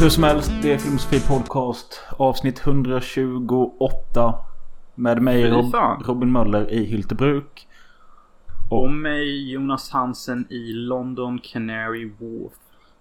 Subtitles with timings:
[0.00, 4.34] Hur som helst, det är Filmosofi Podcast avsnitt 128.
[4.94, 5.74] Med mig Rob.
[6.06, 7.68] Robin Möller i Hyltebruk.
[8.70, 12.52] Och mig Jonas Hansen i London Canary Wharf.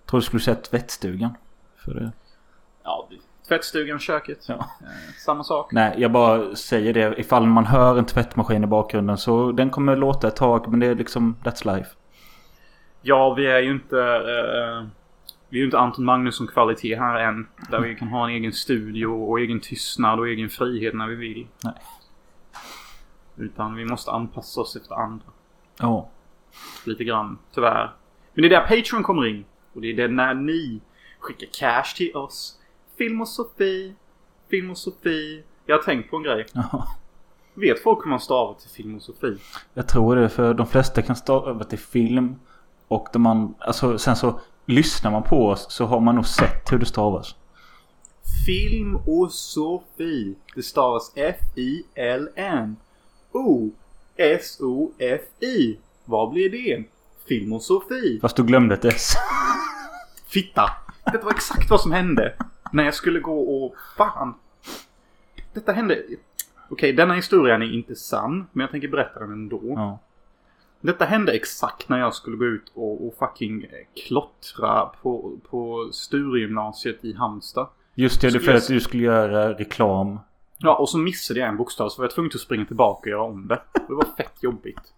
[0.10, 1.32] Tror du skulle säga tvättstugan.
[1.86, 2.12] För det.
[2.84, 3.10] Ja,
[3.48, 4.46] tvättstugan, köket.
[4.48, 4.56] Ja.
[4.56, 5.72] Eh, samma sak.
[5.72, 7.20] Nej, jag bara säger det.
[7.20, 10.68] Ifall man hör en tvättmaskin i bakgrunden så den kommer låta ett tag.
[10.68, 11.90] Men det är liksom, that's life.
[13.02, 14.00] Ja, vi är ju inte...
[14.00, 14.99] eh,
[15.50, 17.48] vi är ju inte Anton Magnusson kvalitet här än.
[17.70, 21.16] Där vi kan ha en egen studio och egen tystnad och egen frihet när vi
[21.16, 21.48] vill.
[21.64, 21.74] Nej.
[23.36, 25.26] Utan vi måste anpassa oss efter andra.
[25.80, 26.10] Ja.
[26.86, 27.94] Lite grann, tyvärr.
[28.34, 29.46] Men det är där Patreon kommer in.
[29.74, 30.82] Och det är det när ni
[31.20, 32.60] skickar cash till oss.
[32.98, 33.94] Film och Sofie.
[34.50, 35.44] Film och Sofie.
[35.66, 36.46] Jag har tänkt på en grej.
[36.54, 36.88] Jaha.
[37.54, 39.38] Vet folk hur man stavar till film och Sofie?
[39.74, 42.36] Jag tror det för de flesta kan stava till film.
[42.88, 46.72] Och de man, alltså, sen så lyssnar man på oss så har man nog sett
[46.72, 47.36] hur det stavas.
[48.46, 50.34] Film och Sofie.
[50.56, 52.76] Det stavas F-I-L-M.
[53.32, 54.58] O-S-O-F-I.
[56.06, 56.84] Vad blir det?
[57.28, 58.20] Film och Sofie.
[58.22, 59.14] Fast du glömde ett S.
[60.28, 60.70] Fitta!
[61.06, 62.36] Detta var exakt vad som hände.
[62.72, 63.76] När jag skulle gå och...
[63.98, 64.34] Fan!
[65.54, 66.04] Detta hände...
[66.70, 68.48] Okej, denna historien är inte sann.
[68.52, 69.62] Men jag tänker berätta den ändå.
[69.64, 70.00] Ja.
[70.82, 73.70] Detta hände exakt när jag skulle gå ut och, och fucking eh,
[74.08, 77.68] klottra på, på Sturegymnasiet i Halmstad.
[77.96, 80.20] Just det, det för jag- att du skulle göra reklam.
[80.58, 83.08] Ja, och så missade jag en bokstav så var jag tvungen att springa tillbaka och
[83.08, 83.62] göra om det.
[83.74, 84.94] Det var fett jobbigt.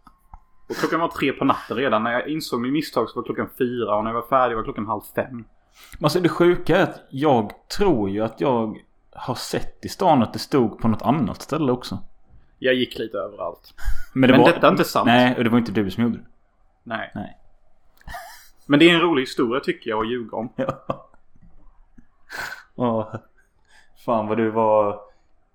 [0.70, 2.04] Och klockan var tre på natten redan.
[2.04, 4.64] När jag insåg min misstag så var klockan fyra och när jag var färdig var
[4.64, 5.26] klockan halv fem.
[5.34, 5.44] Men
[6.04, 8.78] Alltså det sjuka är att jag tror ju att jag
[9.14, 12.00] har sett i stan att det stod på något annat ställe också.
[12.64, 13.74] Jag gick lite överallt.
[14.14, 15.06] Men, det Men var, detta är inte sant.
[15.06, 16.26] Nej, och det var inte du som gjorde det.
[16.84, 17.12] Nej.
[17.16, 17.38] Nej.
[18.66, 20.54] Men det är en rolig historia tycker jag att ljuga om.
[20.56, 21.10] Ja.
[22.76, 23.16] Åh,
[24.06, 25.00] fan vad du var...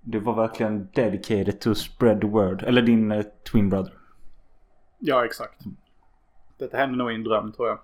[0.00, 2.62] Du var verkligen dedicated to spread the word.
[2.62, 3.92] Eller din eh, twin brother.
[4.98, 5.60] Ja, exakt.
[6.58, 7.78] Detta hände nog i en dröm tror jag.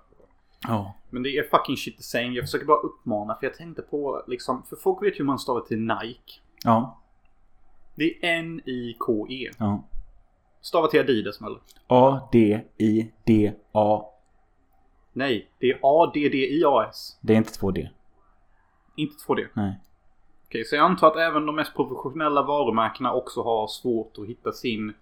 [0.67, 0.95] Ja.
[1.09, 2.27] Men det är fucking shit the same.
[2.27, 4.63] Jag försöker bara uppmana för jag tänkte på liksom.
[4.69, 6.33] För folk vet ju hur man stavar till Nike.
[6.63, 7.02] Ja.
[7.95, 9.49] Det är N-I-K-E.
[9.57, 9.83] Ja.
[10.61, 11.59] Stava till Adidas eller?
[11.87, 13.25] A-D-I-D-A.
[15.13, 17.17] Nej, det är A-D-D-I-A-S.
[17.21, 17.87] Det är inte 2D.
[18.95, 19.47] Inte 2D.
[19.53, 19.79] Nej.
[20.45, 24.51] Okej, så jag antar att även de mest professionella varumärkena också har svårt att hitta
[24.51, 24.93] sin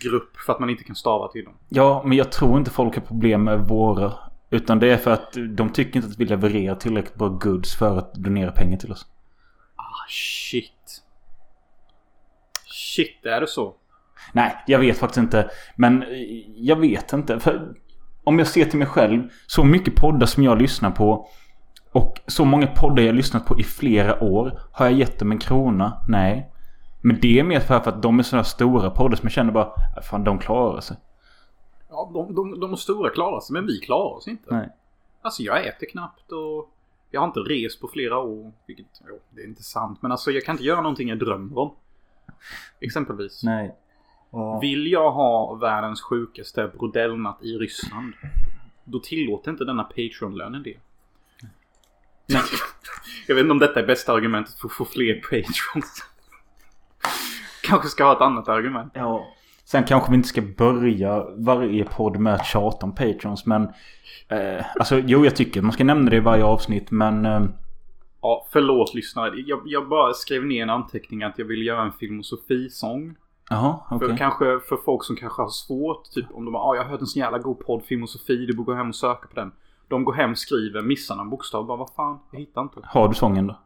[0.00, 1.54] grupp för att man inte kan stava till dem.
[1.68, 4.12] Ja, men jag tror inte folk har problem med våra.
[4.50, 7.98] Utan det är för att de tycker inte att vi levererar tillräckligt bra goods för
[7.98, 9.06] att donera pengar till oss.
[9.76, 11.02] Ah, shit.
[12.96, 13.74] Shit, är det så?
[14.32, 15.50] Nej, jag vet faktiskt inte.
[15.76, 16.08] Men eh,
[16.56, 17.40] jag vet inte.
[17.40, 17.74] För
[18.24, 19.22] om jag ser till mig själv.
[19.46, 21.28] Så mycket poddar som jag lyssnar på.
[21.92, 24.60] Och så många poddar jag lyssnat på i flera år.
[24.72, 26.02] Har jag gett dem en krona?
[26.08, 26.50] Nej.
[27.02, 29.64] Men det är mer för att de är sådana stora poddar som jag känner bara.
[29.96, 30.96] "Ah, Fan, de klarar sig.
[31.90, 34.54] Ja, de, de, de stora klarar sig, men vi klarar oss inte.
[34.54, 34.68] Nej.
[35.22, 36.70] Alltså, jag äter knappt och
[37.10, 38.52] jag har inte rest på flera år.
[38.66, 39.98] Vilket, jo, det är inte sant.
[40.02, 41.74] Men alltså, jag kan inte göra någonting jag drömmer om.
[42.80, 43.42] Exempelvis.
[43.42, 43.74] Nej.
[44.30, 44.62] Och...
[44.62, 48.12] Vill jag ha världens sjukaste brodellnatt i Ryssland.
[48.84, 50.76] Då tillåter inte denna Patreon-lönen det.
[52.26, 52.42] Nej.
[53.26, 56.04] Jag vet inte om detta är bästa argumentet för att få fler Patrons.
[57.62, 58.92] Kanske ska ha ett annat argument.
[58.94, 59.26] Ja.
[59.64, 63.46] Sen kanske vi inte ska börja varje podd med att tjata om Patrons.
[63.46, 63.62] Men...
[64.28, 67.26] Eh, alltså jo jag tycker man ska nämna det i varje avsnitt men...
[67.26, 67.42] Eh,
[68.22, 69.40] Ja, förlåt lyssnare.
[69.46, 73.16] Jag, jag bara skrev ner en anteckning att jag vill göra en film och Sofie-sång.
[73.50, 74.08] Jaha, okej.
[74.08, 76.10] För kanske för folk som kanske har svårt.
[76.10, 78.10] Typ om de har, ah, jag har hört en sån jävla god podd, Film och
[78.10, 78.46] Sofie.
[78.46, 79.52] Du borde gå hem och söka på den.
[79.88, 81.66] De går hem, skriver, missar någon bokstav.
[81.66, 82.80] Bara vad fan, jag hittar inte.
[82.84, 83.60] Har du sången då?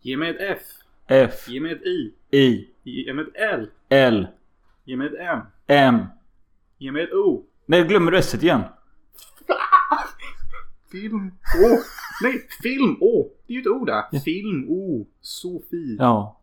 [0.00, 0.62] Ge mig ett F.
[1.06, 2.14] F, Ge mig ett I.
[2.30, 3.70] I, Ge mig ett L.
[3.88, 4.26] L,
[4.84, 5.40] Ge mig ett M.
[5.66, 6.06] M.
[6.78, 7.44] Ge mig ett O.
[7.66, 8.62] Nej, glömmer du S igen?
[10.90, 11.26] Film.
[11.64, 11.78] Å.
[12.22, 12.96] Nej, film.
[13.00, 13.30] Å.
[13.46, 14.20] Det är ju ett O där.
[14.20, 14.66] Film.
[14.68, 15.06] O.
[15.20, 15.96] Sofie.
[15.98, 16.40] Ja.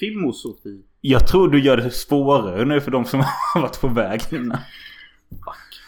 [0.00, 0.82] Film och Sofie.
[1.00, 3.20] Jag tror du gör det svårare nu för de som
[3.54, 4.58] har varit på väg innan.
[5.30, 5.80] Fuck.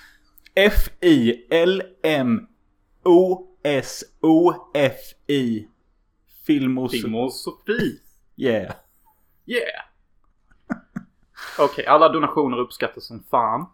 [4.32, 5.68] F-I-L-M-O-S-O-F-I.
[6.46, 6.92] Filmos...
[6.92, 7.98] Film och Sofie.
[8.36, 8.74] Yeah.
[9.46, 9.84] Yeah.
[11.58, 13.66] Okej, alla donationer uppskattas som fan.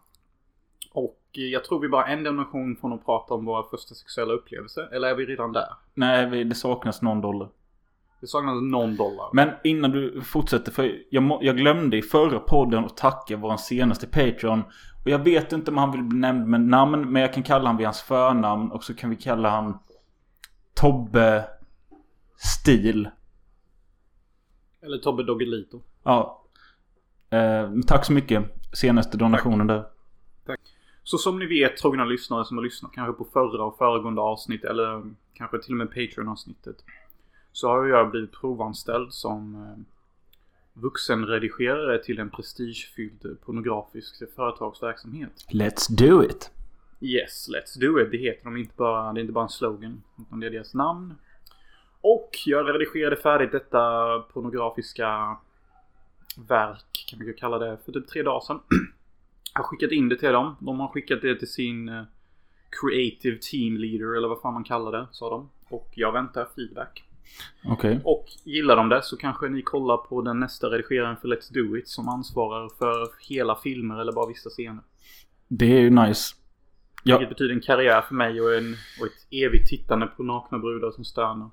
[1.31, 4.89] Jag tror vi bara en donation från att prata om våra första sexuella upplevelser.
[4.95, 5.67] Eller är vi redan där?
[5.93, 7.49] Nej, vi- det saknas någon dollar.
[8.21, 9.29] Det saknas någon dollar.
[9.33, 13.57] Men innan du fortsätter, för jag, må, jag glömde i förra podden att tacka vår
[13.57, 14.63] senaste Patreon.
[15.03, 17.65] Och jag vet inte om han vill bli nämnd med namn, men jag kan kalla
[17.69, 19.79] han vid hans förnamn och så kan vi kalla han
[20.73, 21.45] Tobbe
[22.37, 23.09] Stil.
[24.81, 25.81] Eller Tobbe Doggelito.
[26.03, 26.43] Ja.
[27.29, 28.43] Eh, tack så mycket.
[28.73, 29.85] Senaste donationen där.
[31.09, 34.63] Så som ni vet, trogna lyssnare som har lyssnat kanske på förra och föregående avsnitt
[34.63, 35.03] eller
[35.33, 36.83] kanske till och med Patreon-avsnittet.
[37.51, 45.45] Så har jag blivit provanställd som eh, vuxenredigerare till en prestigefylld pornografisk företagsverksamhet.
[45.51, 46.51] Let's do it.
[47.01, 48.11] Yes, let's do it.
[48.11, 50.03] Det heter de inte bara, det är inte bara en slogan.
[50.19, 51.13] Utan det är deras namn.
[52.01, 55.37] Och jag redigerade färdigt detta pornografiska
[56.47, 58.59] verk, kan vi kalla det, för typ tre dagar sedan.
[59.53, 60.55] Har skickat in det till dem.
[60.59, 62.03] De har skickat det till sin eh,
[62.81, 65.49] creative team leader eller vad fan man kallar det, sa de.
[65.69, 67.03] Och jag väntar feedback.
[67.65, 67.99] Okej.
[68.03, 71.77] Och gillar de det så kanske ni kollar på den nästa redigeraren för Let's Do
[71.77, 74.83] It som ansvarar för hela filmer eller bara vissa scener.
[75.47, 76.35] Det är ju nice.
[77.03, 77.17] Ja.
[77.17, 80.91] Vilket betyder en karriär för mig och, en, och ett evigt tittande på nakna brudar
[80.91, 81.49] som stönar.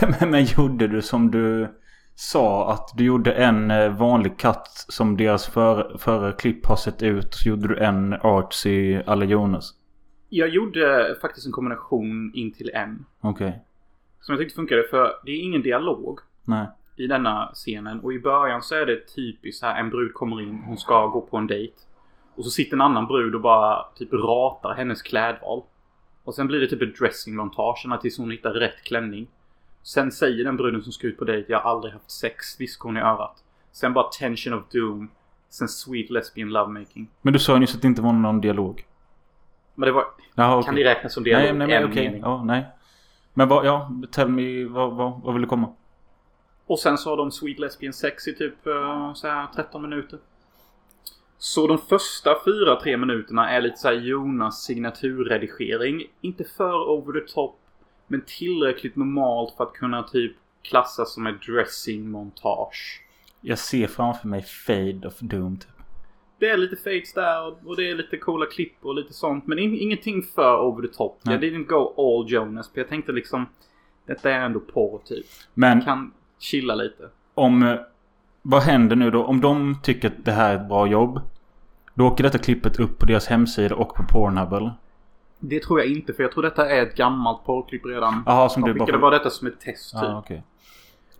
[0.20, 1.68] Men, men gjorde du som du
[2.14, 7.34] sa att du gjorde en eh, vanlig katt som deras för klipp har sett ut.
[7.34, 9.74] Så gjorde du en artsy alla Jonas.
[10.28, 13.04] Jag gjorde faktiskt en kombination in till en.
[13.20, 13.64] Okej.
[14.20, 16.66] Som jag tyckte funkade för det är ingen dialog Nej.
[16.96, 18.00] i denna scenen.
[18.00, 21.06] Och i början så är det typiskt så här en brud kommer in, hon ska
[21.06, 21.74] gå på en dejt.
[22.34, 25.62] Och så sitter en annan brud och bara typ ratar hennes klädval.
[26.24, 29.26] Och sen blir det typ ett dressing-montage tills hon hittar rätt klänning.
[29.84, 32.88] Sen säger den bruden som ska ut på dejt jag har aldrig haft sex, viskar
[32.88, 33.44] hon i örat.
[33.72, 35.10] Sen bara tension of doom.
[35.48, 37.10] Sen sweet lesbian lovemaking.
[37.22, 38.86] Men du sa ju nyss att det inte var någon dialog.
[39.74, 40.04] Men det var...
[40.34, 41.42] Jaha, Kan det räknas som dialog?
[41.42, 42.04] Nej, nej, men En okej.
[42.04, 42.22] mening.
[42.22, 42.66] Ja, nej.
[43.34, 45.72] Men vad, ja, tell me, vad, vad, vad vill du komma?
[46.66, 50.18] Och sen så har de Sweet Lesbian Sex i typ eh, så här 13 minuter.
[51.38, 52.34] Så de första
[52.84, 56.02] 4-3 minuterna är lite så Jonas signaturredigering.
[56.20, 57.56] Inte för over the top.
[58.06, 63.00] Men tillräckligt normalt för att kunna typ klassas som ett dressing montage.
[63.40, 65.68] Jag ser framför mig Fade of Doom typ.
[66.38, 69.46] Det är lite fades där och- det är lite coola klipp och lite sånt.
[69.46, 71.18] Men in, ingenting för over the top.
[71.22, 71.34] Nej.
[71.34, 72.70] Jag didn't go all Jonas.
[72.72, 73.46] För jag tänkte liksom
[74.06, 75.26] detta är ändå porr typ.
[75.54, 77.08] Men Kan chilla lite.
[77.34, 77.62] om...
[77.62, 77.76] eh,
[78.42, 79.24] Vad händer nu då?
[79.24, 81.20] Om de tycker att det här är ett bra jobb.
[81.94, 84.72] Då åker detta klippet upp på deras hemsida och på Pornhub eller?
[85.48, 88.22] Det tror jag inte för jag tror detta är ett gammalt porrklipp redan.
[88.26, 88.86] Jaha, som De du bara...
[88.86, 90.02] skickade bara detta som ett test typ.
[90.02, 90.42] Ja, okej.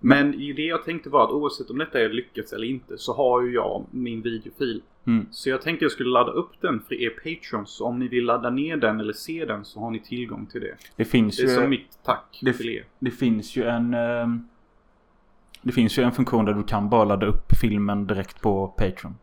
[0.01, 3.43] Men det jag tänkte var att oavsett om detta är lyckats eller inte så har
[3.43, 4.83] ju jag min videofil.
[5.07, 5.27] Mm.
[5.31, 7.71] Så jag tänkte jag skulle ladda upp den för er patrons.
[7.71, 10.61] Så om ni vill ladda ner den eller se den så har ni tillgång till
[10.61, 10.75] det.
[10.97, 11.55] Det finns Det är ju...
[11.55, 12.85] som mitt tack det- till er.
[12.99, 13.95] Det finns ju en...
[13.95, 14.49] ehm,
[15.63, 19.15] Det finns ju en funktion där du kan bara ladda upp filmen direkt på Patreon.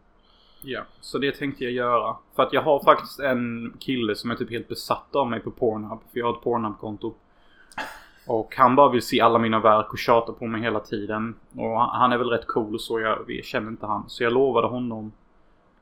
[0.64, 2.16] Ja, så det tänkte jag göra.
[2.36, 5.52] För att jag har faktiskt en kille som är typ helt besatt av mig på
[5.52, 6.00] Pornhub.
[6.12, 7.14] För jag har ett Pornhub-konto.
[8.28, 11.36] Och han bara vill se alla mina verk och tjatar på mig hela tiden.
[11.56, 13.00] Och han är väl rätt cool så.
[13.00, 14.04] Jag, känner inte han.
[14.08, 15.12] Så jag lovade honom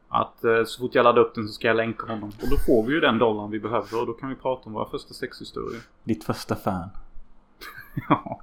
[0.09, 2.31] att eh, så fort jag laddar upp den så ska jag länka honom.
[2.41, 4.73] Och då får vi ju den dollarn vi behöver och då kan vi prata om
[4.73, 5.81] våra första sexhistorier.
[6.03, 6.89] Ditt första fan.
[8.09, 8.41] Ja.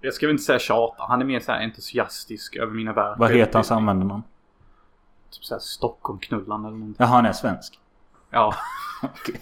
[0.00, 1.04] Jag ska väl inte säga tjata.
[1.08, 3.18] Han är mer så här entusiastisk över mina verk.
[3.18, 4.22] Vad heter hans användarnamn?
[5.32, 6.96] Typ såhär Stockholmknullan eller någonting.
[6.98, 7.78] Jaha, han är svensk.
[8.30, 8.54] Ja.
[9.02, 9.40] Okej.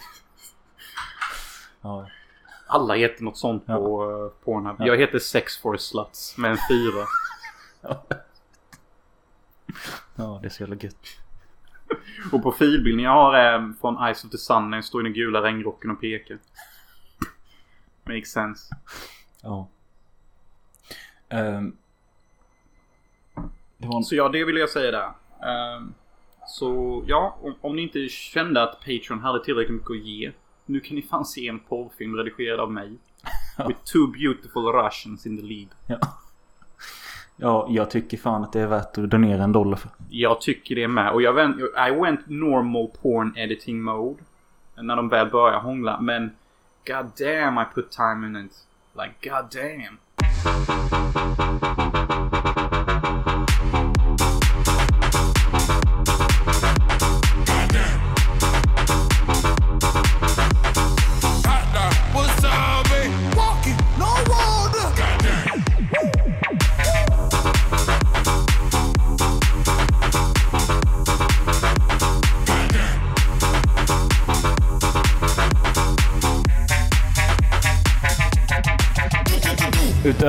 [1.81, 2.07] Ja.
[2.67, 3.77] Alla heter något sånt Ja.
[3.77, 4.77] på uh, Pornhub.
[4.79, 4.87] Ja.
[4.87, 7.05] Jag heter Sex for Sluts med en fyra.
[10.17, 11.07] ja, det är så jävla gött.
[12.33, 15.13] och profilbilden jag har är från Eyes of the Sun när jag står i den
[15.13, 16.39] gula regnrocken och pekar.
[18.05, 18.77] Makes sense.
[19.43, 19.69] Ja.
[23.79, 24.05] Var en...
[24.05, 25.13] Så ja, det vill jag säga där.
[25.43, 25.95] Ehm,
[26.47, 30.33] så ja, om, om ni inte kände att Patreon hade tillräckligt mycket att ge.
[30.67, 32.99] Nu kan ni fan se en porrfilm redigerad av mig.
[33.69, 35.69] With two beautiful Russians in the lead.
[35.87, 35.99] Ja.
[37.37, 39.91] ja, jag tycker fan att det är värt att donera en dollar för.
[40.09, 41.13] Jag tycker det med.
[41.13, 44.23] Och jag went, I went normal porn editing mode.
[44.77, 46.01] När de väl börjar hångla.
[46.01, 46.31] Men
[46.87, 48.53] god damn I put time in it.
[48.95, 49.99] Like god damn.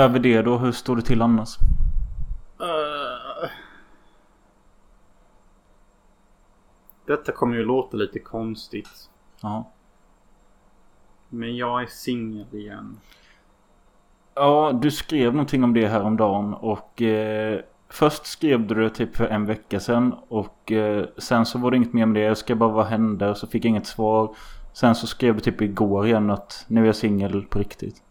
[0.01, 1.58] Utöver det då, hur står det till annars?
[2.62, 3.50] Uh.
[7.05, 9.10] Detta kommer ju låta lite konstigt.
[9.41, 9.72] Ja.
[11.29, 13.00] Men jag är singel igen.
[14.34, 18.89] Ja, du skrev någonting om det här om dagen och eh, först skrev du det
[18.89, 22.27] typ för en vecka sedan och eh, sen så var det inget mer med det.
[22.27, 23.36] Jag ska bara vad hände?
[23.36, 24.36] Så fick jag inget svar.
[24.74, 28.03] Sen så skrev du typ igår igen att nu är jag singel på riktigt.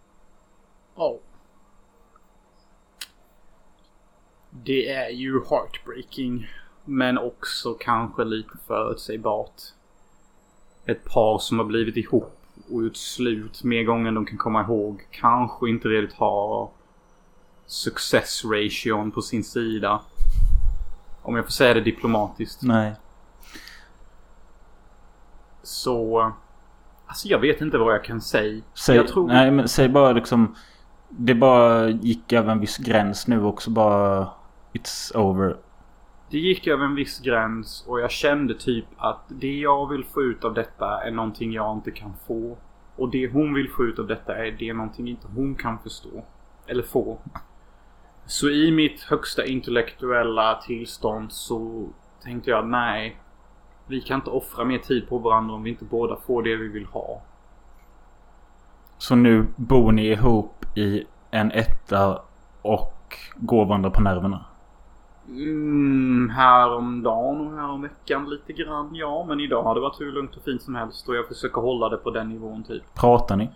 [0.97, 1.19] Ja.
[4.65, 6.47] Det är ju heartbreaking.
[6.85, 9.63] Men också kanske lite förutsägbart.
[10.87, 12.37] Ett par som har blivit ihop
[12.71, 15.07] och gjort slut mer gånger än de kan komma ihåg.
[15.11, 16.71] Kanske inte redigt har
[17.67, 20.01] success ration på sin sida.
[21.23, 22.63] Om jag får säga det diplomatiskt.
[22.63, 22.95] Nej.
[25.63, 26.33] Så...
[27.07, 28.63] Alltså jag vet inte vad jag kan säga.
[28.75, 29.27] Säg, tror...
[29.27, 30.57] Nej men säg bara liksom.
[31.09, 34.29] Det bara gick över en viss gräns nu också bara.
[34.73, 35.57] It's over.
[36.31, 40.23] Det gick över en viss gräns och jag kände typ att det jag vill få
[40.23, 42.57] ut av detta är någonting jag inte kan få.
[42.97, 46.25] Och det hon vill få ut av detta är det någonting inte hon kan förstå.
[46.67, 47.19] Eller få.
[48.27, 51.89] Så i mitt högsta intellektuella tillstånd så
[52.23, 53.21] tänkte jag nej.
[53.87, 56.69] Vi kan inte offra mer tid på varandra om vi inte båda får det vi
[56.69, 57.23] vill ha.
[58.99, 62.23] Så nu bor ni ihop i en etta
[62.63, 64.45] och går varandra på nerverna.
[65.31, 69.25] Mm, häromdagen och häromveckan lite grann ja.
[69.29, 71.89] Men idag har det varit hur lugnt och fint som helst och jag försöker hålla
[71.89, 72.95] det på den nivån typ.
[72.95, 73.51] Pratar ni?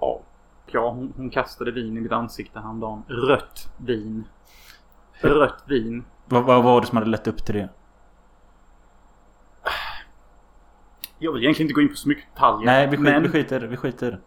[0.00, 0.20] Ja.
[0.66, 3.02] Ja, hon, hon kastade vin i mitt ansikte häromdagen.
[3.08, 4.24] Rött vin.
[5.20, 6.04] Rött vin.
[6.24, 7.68] Vad, vad var det som hade lett upp till det?
[11.18, 12.66] Jag vill egentligen inte gå in på så mycket detaljer.
[12.66, 13.60] Nej, vi, skit, men vi skiter.
[13.60, 14.20] Vi skiter.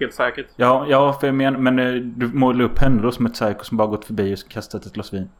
[0.00, 0.46] Helt säkert.
[0.56, 3.64] Ja, ja för jag menar, men eh, du målar upp henne då som ett psyko
[3.64, 5.30] som bara gått förbi och kastat ett glas vin.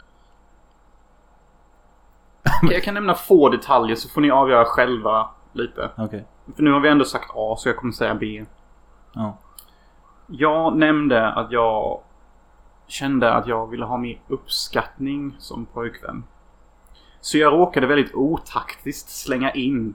[2.62, 5.90] Jag kan nämna få detaljer så får ni avgöra själva lite.
[5.96, 6.24] Okej.
[6.56, 8.44] För nu har vi ändå sagt A så jag kommer säga B.
[9.12, 9.36] Ja.
[10.26, 12.00] Jag nämnde att jag
[12.86, 16.24] kände att jag ville ha mer uppskattning som pojkvän.
[17.20, 19.94] Så jag råkade väldigt otaktiskt slänga in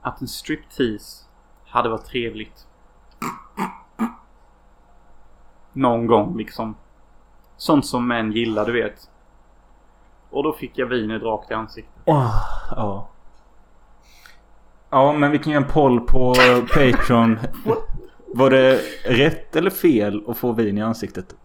[0.00, 1.24] att en striptease
[1.66, 2.66] hade varit trevligt.
[5.76, 6.76] Någon gång liksom.
[7.56, 9.10] Sånt som män gillar, du vet.
[10.30, 12.02] Och då fick jag vinet rakt i ansiktet.
[12.04, 12.34] Åh,
[12.70, 13.08] ja.
[14.90, 16.34] Ja, men vi kan göra en poll på
[16.74, 17.38] Patreon.
[18.26, 21.36] Var det rätt eller fel att få vin i ansiktet?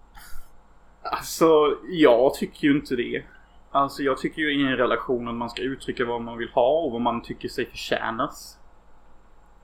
[1.04, 3.24] Alltså, jag tycker ju inte det.
[3.72, 6.82] Alltså, jag tycker ju i en relation att man ska uttrycka vad man vill ha
[6.82, 8.58] och vad man tycker sig förtjänas.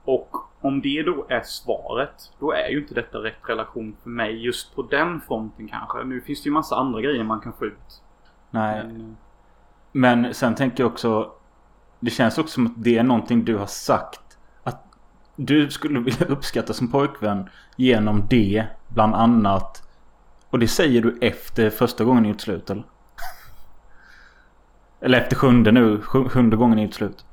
[0.08, 0.30] Och
[0.62, 4.76] om det då är svaret, då är ju inte detta rätt relation för mig just
[4.76, 6.04] på den fronten kanske.
[6.04, 8.02] Nu finns det ju massa andra grejer man kan få ut.
[8.50, 8.84] Nej.
[8.84, 9.18] Men,
[9.92, 11.32] Men sen tänker jag också.
[12.00, 14.38] Det känns också som att det är någonting du har sagt.
[14.64, 14.84] Att
[15.36, 19.84] du skulle vilja uppskatta som pojkvän genom det bland annat.
[20.50, 22.84] Och det säger du efter första gången ni gjort slut eller?
[25.00, 26.02] Eller efter sjunde nu.
[26.02, 27.26] sju- Sjunde gången ni gjort slut.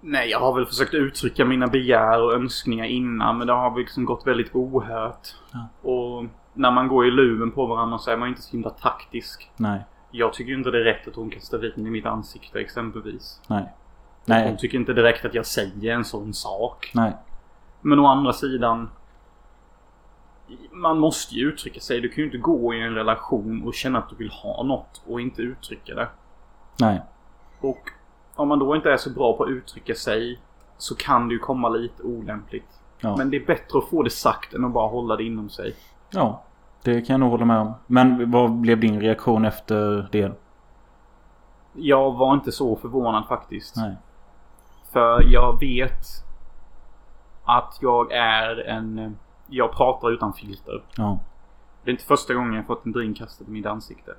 [0.00, 4.04] Nej, jag har väl försökt uttrycka mina begär och önskningar innan, men det har liksom
[4.04, 5.34] gått väldigt ohört.
[5.52, 5.90] Ja.
[5.90, 6.24] Och
[6.54, 9.50] när man går i luven på varandra så är man inte så himla taktisk.
[9.56, 9.84] Nej.
[10.10, 13.40] Jag tycker inte det är rätt att hon kastar vin i mitt ansikte exempelvis.
[13.46, 13.72] Nej.
[14.26, 14.56] Hon Nej.
[14.58, 16.90] tycker inte direkt att jag säger en sån sak.
[16.94, 17.16] Nej.
[17.80, 18.90] Men å andra sidan.
[20.72, 22.00] Man måste ju uttrycka sig.
[22.00, 25.02] Du kan ju inte gå i en relation och känna att du vill ha något
[25.06, 26.08] och inte uttrycka det.
[26.80, 27.02] Nej.
[27.60, 27.90] Och
[28.38, 30.38] om man då inte är så bra på att uttrycka sig
[30.78, 32.80] så kan det ju komma lite olämpligt.
[33.00, 33.16] Ja.
[33.16, 35.74] Men det är bättre att få det sagt än att bara hålla det inom sig.
[36.10, 36.42] Ja.
[36.82, 37.74] Det kan jag nog hålla med om.
[37.86, 40.32] Men vad blev din reaktion efter det?
[41.72, 43.76] Jag var inte så förvånad faktiskt.
[43.76, 43.96] Nej.
[44.92, 46.06] För jag vet
[47.44, 49.16] att jag är en...
[49.46, 50.82] Jag pratar utan filter.
[50.96, 51.18] Ja.
[51.84, 54.14] Det är inte första gången jag fått en drink kastad i mitt ansikte.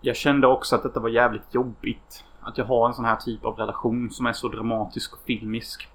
[0.00, 2.24] Jag kände också att detta var jävligt jobbigt.
[2.40, 5.88] Att jag har en sån här typ av relation som är så dramatisk och filmisk.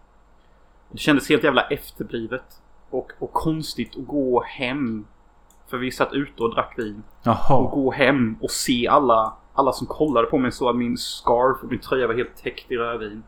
[0.91, 2.61] Det kändes helt jävla efterblivet.
[2.89, 5.05] Och, och konstigt att gå hem.
[5.67, 7.03] För vi satt ute och drack vin.
[7.19, 7.69] Och Jaha.
[7.71, 11.69] gå hem och se alla, alla som kollade på mig så att min scarf och
[11.69, 13.23] min tröja var helt täckt i rödvin.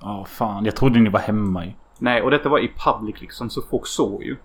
[0.00, 0.64] Ja, fan.
[0.64, 1.72] Jag trodde ni var hemma ju.
[1.98, 4.36] Nej, och detta var i public liksom, så folk såg ju.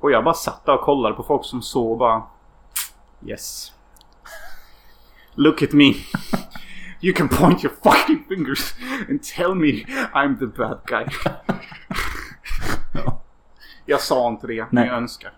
[0.00, 2.22] Och jag bara satt där och kollade på folk som såg och bara...
[3.26, 3.72] Yes.
[5.34, 5.94] Look at me.
[7.00, 8.74] You can point your fucking fingers
[9.10, 9.84] and tell me
[10.14, 11.06] I'm the bad guy.
[12.94, 13.22] Ja.
[13.86, 14.86] Jag sa inte det, men Nej.
[14.86, 15.32] jag önskar.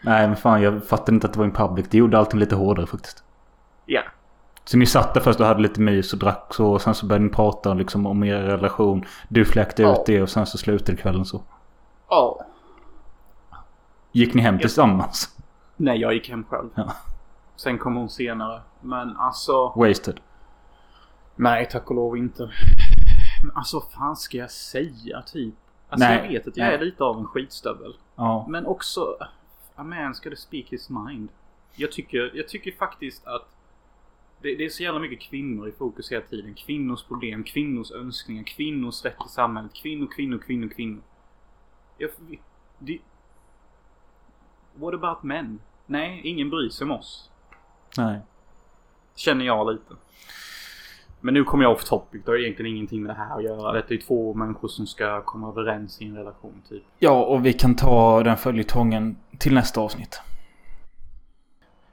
[0.00, 0.62] Nej, men fan.
[0.62, 1.86] Jag fattade inte att det var en public.
[1.90, 3.24] Det gjorde allting lite hårdare faktiskt.
[3.86, 4.02] Ja.
[4.64, 6.72] Så ni satt där först och hade lite mys och drack så.
[6.72, 9.04] Och sen så började ni prata liksom om er relation.
[9.28, 9.92] Du fläkte Ja.
[9.92, 11.42] ut det och sen så slutade kvällen så.
[12.08, 12.46] Ja.
[14.12, 15.36] Gick ni hem tillsammans?
[15.76, 16.68] Nej, jag gick hem själv.
[16.74, 16.92] Ja.
[17.58, 18.62] Sen kom hon senare.
[18.80, 19.72] Men alltså...
[19.76, 20.20] Wasted.
[21.36, 22.50] Nej, tack och lov inte.
[23.42, 25.54] Men alltså vad fan ska jag säga typ?
[25.88, 26.74] Alltså Nej, jag vet att jag nej.
[26.74, 27.96] är lite av en skitstövel.
[28.16, 28.46] Ja.
[28.48, 29.16] Men också...
[29.74, 31.28] A man ska speak his mind.
[31.74, 33.48] Jag tycker, jag tycker faktiskt att
[34.42, 36.54] det, det är så jävla mycket kvinnor i fokus hela tiden.
[36.54, 39.74] Kvinnors problem, kvinnors önskningar, kvinnors rätt i samhället.
[39.74, 41.02] Kvinnor, kvinnor, kvinnor, kvinnor.
[41.98, 42.10] Jag,
[42.78, 42.98] det,
[44.74, 45.60] what about men?
[45.86, 47.30] Nej, ingen bryr sig om oss.
[47.96, 48.20] Nej.
[49.14, 49.94] Känner jag lite.
[51.20, 52.22] Men nu kommer jag off topic.
[52.24, 53.72] Det har egentligen ingenting med det här att göra.
[53.72, 56.82] Detta är två människor som ska komma överens i en relation typ.
[56.98, 60.20] Ja, och vi kan ta den följetongen till nästa avsnitt.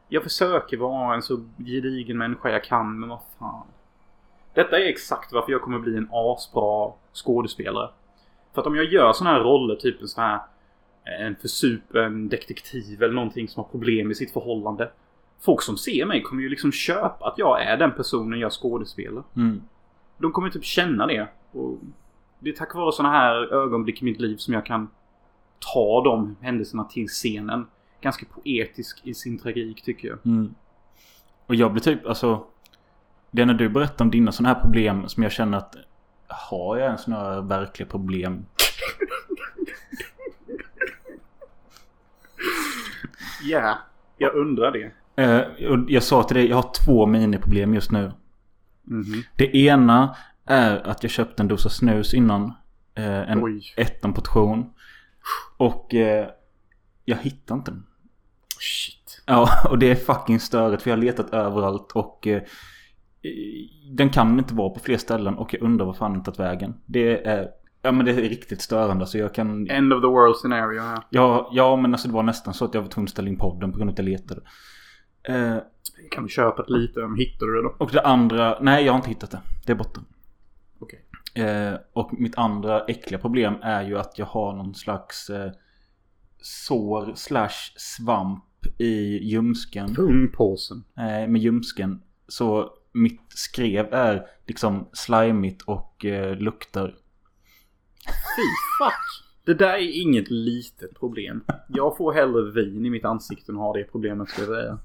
[0.08, 3.68] Jag försöker vara en så gedigen människa jag kan, men vad fan.
[4.54, 7.90] Detta är exakt varför jag kommer bli en asbra skådespelare.
[8.54, 10.40] För att om jag gör såna här roller, typ en sån här
[11.20, 14.92] en försupen detektiv eller någonting som har problem i sitt förhållande.
[15.40, 19.24] Folk som ser mig kommer ju liksom köpa att jag är den personen jag skådespelar.
[19.36, 19.62] Mm.
[20.18, 21.28] De kommer typ känna det.
[21.52, 21.80] Och
[22.40, 24.90] det är tack vare såna här ögonblick i mitt liv som jag kan
[25.74, 27.68] ta de händelserna till scenen.
[28.02, 30.18] Ganska poetisk i sin tragik tycker jag.
[30.26, 30.56] Mm.
[31.46, 32.44] Och jag blir typ, alltså.
[33.32, 35.76] Det är när du berättar om dina sådana här problem som jag känner att
[36.28, 38.46] har jag ens några verkliga problem?
[43.44, 43.78] Ja,
[44.18, 44.92] jag undrar det.
[45.18, 48.12] Eh, och jag sa till dig, jag har två miniproblem just nu.
[48.84, 49.24] Mhm.
[49.36, 52.54] Det ena är att jag köpte en dosa snus innan.
[52.96, 53.74] Eh, en Oj.
[53.78, 54.74] ettan-portion.
[55.58, 56.28] Och eh,
[57.06, 57.86] jag hittar inte den.
[58.60, 59.24] Shit.
[59.26, 62.28] Ja, och det är fucking störigt för jag har letat överallt och
[63.92, 66.74] den kan inte vara på fler ställen och jag undrar vad fan den tagit vägen.
[66.86, 67.50] Det är,
[67.82, 69.70] ja men det är riktigt störande så jag kan...
[69.70, 71.00] End of the world scenario här.
[71.10, 73.38] Ja, ja men alltså det var nästan så att jag var tvungen att ställa in
[73.38, 74.42] podden på grund av att jag letade.
[75.28, 75.58] Eh,
[76.12, 77.02] Kan vi köpa ett lite?
[77.04, 77.76] Om hittar du det då?
[77.80, 79.42] och det andra, nej jag har inte hittat det.
[79.66, 80.02] Det är borta.
[80.80, 81.06] Okej.
[81.46, 85.52] Eh, och mitt andra äckliga problem är ju att jag har någon slags eh,
[86.42, 88.44] sår slash svamp
[88.78, 89.96] i ljumsken.
[89.96, 90.84] Pungpåsen.
[90.98, 92.02] eh, med ljumsken.
[92.28, 96.88] Så mitt skrev är liksom slimigt och eh, luktar.
[98.06, 98.42] Fy
[98.80, 99.26] fuck.
[99.46, 101.44] Det där är inget litet problem.
[101.68, 104.78] Jag får hellre vin i mitt ansikte än har det problemet ska jag säga.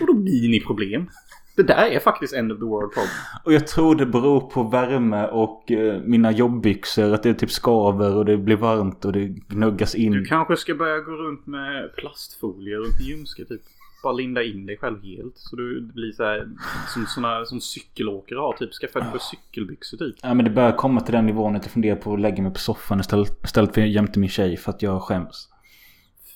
[0.00, 1.10] Vadå mini-problem?
[1.56, 3.12] Det där är faktiskt end of the world problem.
[3.44, 7.14] Och jag tror det beror på värme och eh, mina jobbbyxor.
[7.14, 10.12] Att det typ skaver och det blir varmt och det gnuggas in.
[10.12, 13.60] Du kanske ska börja gå runt med plastfolie runt i ljumske typ.
[14.02, 15.32] Bara linda in dig själv helt.
[15.36, 16.48] Så du blir så här
[16.94, 18.72] som såna som cykelåkare har typ.
[18.72, 20.16] Skaffa ett par cykelbyxor typ.
[20.22, 22.52] Ja men det börjar komma till den nivån att jag funderar på att lägga mig
[22.52, 25.48] på soffan istället, istället för jämte min tjej för att jag skäms.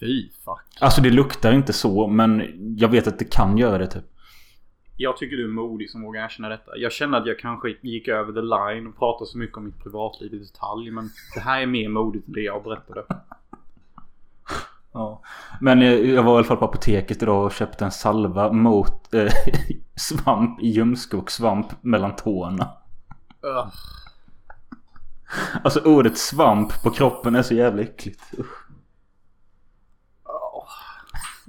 [0.00, 0.78] Fy fuck.
[0.80, 2.42] Alltså det luktar inte så men
[2.78, 4.04] jag vet att det kan göra det typ.
[4.96, 6.76] Jag tycker du är modig som vågar erkänna detta.
[6.76, 9.82] Jag känner att jag kanske gick över the line och pratade så mycket om mitt
[9.82, 10.90] privatliv i detalj.
[10.90, 13.04] Men det här är mer modigt än det jag berättade.
[14.92, 15.22] Ja.
[15.61, 19.14] Men eh, jag var i alla fall på apoteket idag och köpte en salva mot
[19.14, 19.32] eh,
[19.96, 22.68] svamp i svamp mellan tårna.
[25.64, 28.20] Alltså ordet svamp på kroppen är så jävla äckligt.
[28.38, 28.65] Usch.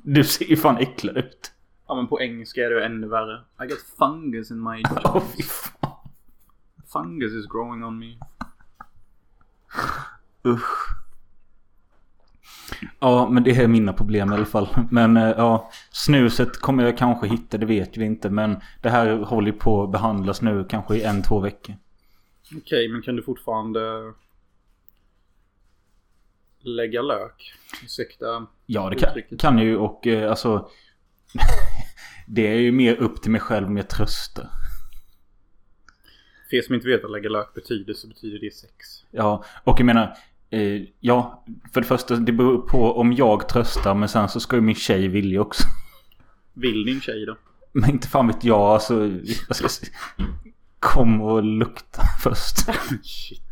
[0.10, 1.52] Du ser ju fan äcklad ut.
[1.88, 3.42] Ja men på engelska är det ännu värre.
[3.64, 4.84] I got fungus in my
[5.36, 5.92] fy fan.
[6.94, 8.18] Fungus is growing on me.
[10.52, 10.98] Usch.
[13.00, 14.70] Ja men det är mina problem i alla fall.
[14.92, 15.70] Men eh, ja.
[15.92, 18.30] Snuset kommer jag kanske hitta, det vet vi inte.
[18.30, 21.76] Men det här håller ju på att behandlas nu kanske i en, två veckor.
[22.58, 24.14] Okej, men kan du fortfarande
[26.68, 27.54] lägga lök?
[27.84, 28.48] Ursäkta.
[28.66, 30.70] Ja det kan, kan ju och eh, alltså.
[32.28, 34.50] det är ju mer upp till mig själv om jag tröstar.
[36.50, 38.88] För er som inte vet vad lägga lök betyder så betyder det sex.
[39.12, 40.18] Ja, och jag menar.
[40.50, 43.96] Eh, ja, för det första det beror på om jag tröstar.
[43.96, 45.64] Men sen så ska ju min tjej vilja också.
[46.54, 47.38] Vill din tjej då?
[47.72, 49.08] Men inte fan vet jag alltså.
[49.48, 49.88] Jag ska se.
[50.80, 52.58] Kom och lukta först.
[53.04, 53.47] Shit.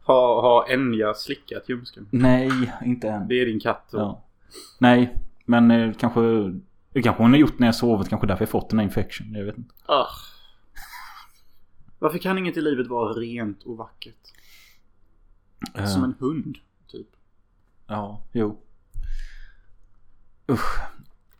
[0.00, 2.06] Har, har Enya slickat ljumsken?
[2.10, 3.28] Nej, inte än.
[3.28, 3.98] Det är din katt då?
[3.98, 4.24] Ja.
[4.78, 6.20] Nej, men eh, kanske.
[6.92, 8.08] Det kanske hon har gjort när jag sovit.
[8.08, 9.34] Kanske därför jag fått den här infection.
[9.34, 9.74] Jag vet inte.
[9.86, 10.06] Ah.
[11.98, 14.32] Varför kan inget i livet vara rent och vackert?
[15.74, 16.58] Eh, Som en hund,
[16.88, 17.08] typ.
[17.86, 18.58] Ja, jo.
[20.50, 20.80] Usch.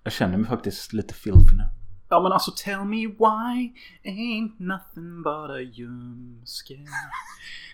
[0.03, 1.65] Jag känner mig faktiskt lite filthy nu.
[2.13, 3.73] Ja men alltså tell me why
[4.05, 6.79] ain't nothing but a ljumske.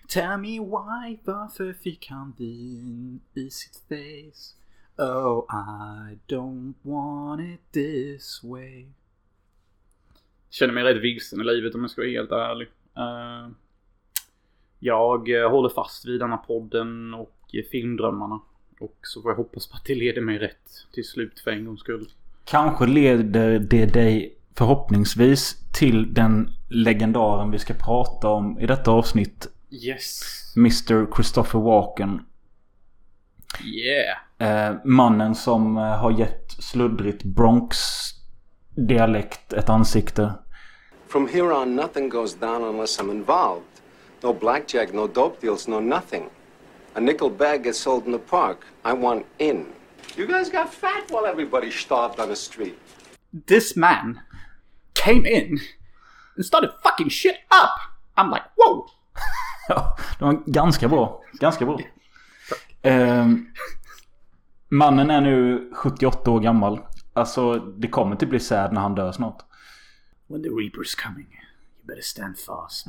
[0.09, 4.57] Tell me why varför fick han vin i sitt face?
[4.99, 8.87] Oh I don't want it this way.
[10.51, 12.69] Känner mig rätt vilsen i livet om jag ska vara helt ärlig.
[12.99, 13.53] Uh,
[14.79, 18.41] jag eh, håller fast vid denna podden och eh, filmdrömmarna.
[18.81, 21.65] Och så får jag hoppas på att det leder mig rätt till slut för en
[21.65, 22.09] gångs skull.
[22.47, 29.49] Kanske leder det dig förhoppningsvis till den legendaren vi ska prata om i detta avsnitt.
[29.71, 30.21] Yes.
[30.57, 31.15] Mr.
[31.15, 32.21] Christopher Walken.
[33.65, 34.17] Yeah.
[34.39, 40.33] Eh, mannen som eh, har gett sluddrigt Bronx-dialekt ett ansikte.
[41.09, 43.63] From here on, nothing goes down unless I'm involved.
[44.23, 46.25] No blackjack, no dope deals, no nothing.
[46.95, 48.57] A nickel bag gets sold in the park.
[48.85, 49.67] I want in.
[50.17, 52.79] You guys got fat while everybody starved on the street.
[53.47, 54.21] This man
[54.95, 55.59] came in
[56.37, 57.71] and started fucking shit up.
[58.17, 58.87] I'm like, whoa!
[59.69, 61.23] Ja, det var ganska bra.
[61.33, 61.81] Ganska bra.
[62.83, 63.27] Eh,
[64.69, 66.81] mannen är nu 78 år gammal.
[67.13, 69.43] Alltså, det kommer inte bli sad när han dör snart.
[70.29, 72.87] When the reaper's coming, you better stand fast.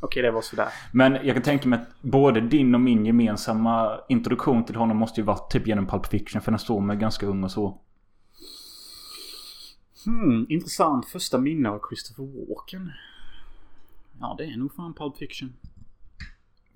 [0.00, 0.68] Okej, det var sådär.
[0.92, 5.20] Men jag kan tänka mig att både din och min gemensamma introduktion till honom måste
[5.20, 6.40] ju varit typ genom Pulp Fiction.
[6.40, 7.80] För den står mig ganska ung och så.
[10.04, 12.92] Hmm, intressant första minne av Christopher Walken.
[14.20, 15.52] Ja, det är nog fan Pulp Fiction.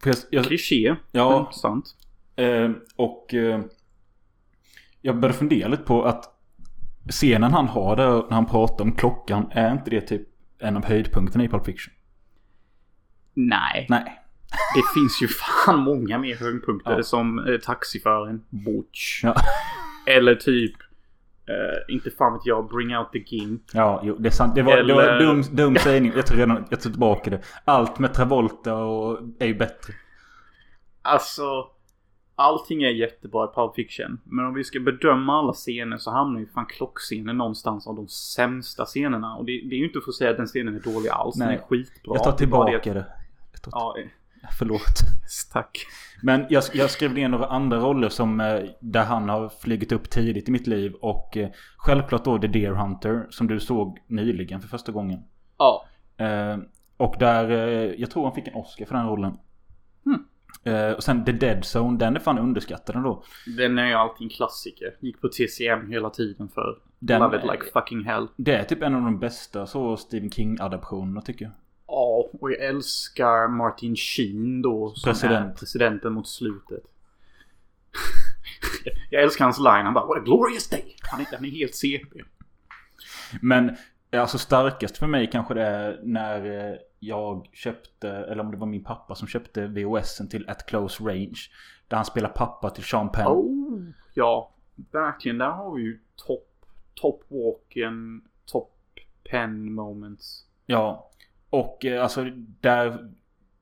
[0.04, 0.96] Jag, jag, Kliché.
[1.12, 1.50] Ja.
[1.52, 1.96] sant.
[2.36, 3.60] eh, och eh,
[5.00, 6.24] jag började fundera lite på att
[7.10, 9.46] scenen han har där när han pratar om klockan.
[9.50, 10.28] Är inte det typ
[10.58, 11.94] en av höjdpunkterna i Pulp Fiction?
[13.34, 13.86] Nej.
[13.88, 14.16] Nej.
[14.74, 17.02] Det finns ju fan många mer höjdpunkter Ja.
[17.02, 19.20] som eh, taxiföraren Butch.
[19.24, 19.34] Ja,
[20.06, 20.72] Eller typ,
[21.48, 23.62] eh, inte fan vet jag, Bring Out the Gimp.
[23.72, 24.54] ja jo, det är sant.
[24.54, 26.12] Det var, det var Eller- dum, dum sägning.
[26.16, 27.40] Jag tror redan jag tar tillbaka det.
[27.64, 29.92] Allt med Travolta och är ju bättre.
[31.02, 31.66] Alltså,
[32.36, 34.20] allting är jättebra i Pulp Fiction.
[34.24, 38.08] Men om vi ska bedöma alla scener så hamnar ju fan klockscenen någonstans av de
[38.08, 39.36] sämsta scenerna.
[39.36, 41.36] Och det, det är ju inte för att säga att den scenen är dålig alls.
[41.36, 41.56] Den Nej.
[41.56, 42.14] är skitbra.
[42.14, 42.92] Jag tar tillbaka det.
[42.94, 43.06] det.
[43.60, 44.08] Tar, Ja, eh,
[44.58, 44.80] Förlåt.
[45.52, 45.78] tack.
[46.22, 50.10] Men jag, jag skrev ner några andra roller som eh, där han har flugit upp
[50.10, 50.92] tidigt i mitt liv.
[51.00, 55.20] Och eh, självklart då The Deer Hunter som du såg nyligen för första gången.
[55.58, 55.84] Ja.
[56.16, 56.58] Eh,
[56.96, 59.38] och där, eh, jag tror han fick en Oscar för den rollen.
[60.04, 60.24] Hmm.
[60.64, 63.22] Eh, och sen The Dead Zone, den är fan underskattad ändå.
[63.56, 64.96] Den är ju alltid en klassiker.
[65.00, 68.26] Gick på TCM hela tiden för Den- Love it like fucking hell.
[68.36, 71.52] Det är typ en av de bästa så Stephen King-adaptionerna tycker jag.
[71.90, 74.92] Ja, och jag älskar Martin Sheen då.
[74.94, 75.54] Som President.
[75.54, 76.82] är presidenten mot slutet.
[79.10, 79.84] jag älskar hans line.
[79.84, 80.96] Han bara What a glorious day.
[81.00, 82.22] Han är, han är helt CP.
[83.42, 83.76] Men
[84.12, 88.66] alltså starkast för mig kanske det är när eh, jag köpte, eller om det var
[88.66, 91.38] min pappa som köpte VHSen till At Close Range.
[91.88, 93.26] Där han spelar pappa till Sean Penn.
[93.26, 93.80] Oh,
[94.14, 94.54] ja.
[94.92, 95.38] Verkligen.
[95.38, 96.48] Där har vi ju top,
[96.94, 98.72] top walken, top
[99.30, 100.44] pen moments.
[100.66, 101.09] Ja.
[101.50, 102.24] Och eh, alltså
[102.60, 103.10] där...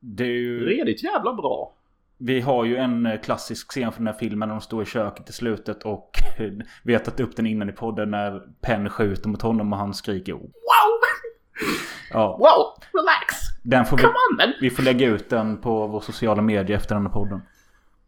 [0.00, 0.66] Det är ju...
[0.66, 1.72] Redigt jävla bra.
[2.18, 4.86] Vi har ju en eh, klassisk scen från den här filmen när de står i
[4.86, 6.10] köket i slutet och
[6.82, 9.94] vi har tagit upp den innan i podden när Penn skjuter mot honom och han
[9.94, 10.32] skriker.
[10.32, 10.50] Wow!
[12.10, 12.84] Ja, Wow!
[12.92, 13.34] Relax!
[13.62, 14.54] den får vi, Come on man!
[14.60, 17.42] vi får lägga ut den på vår sociala medier efter den här podden.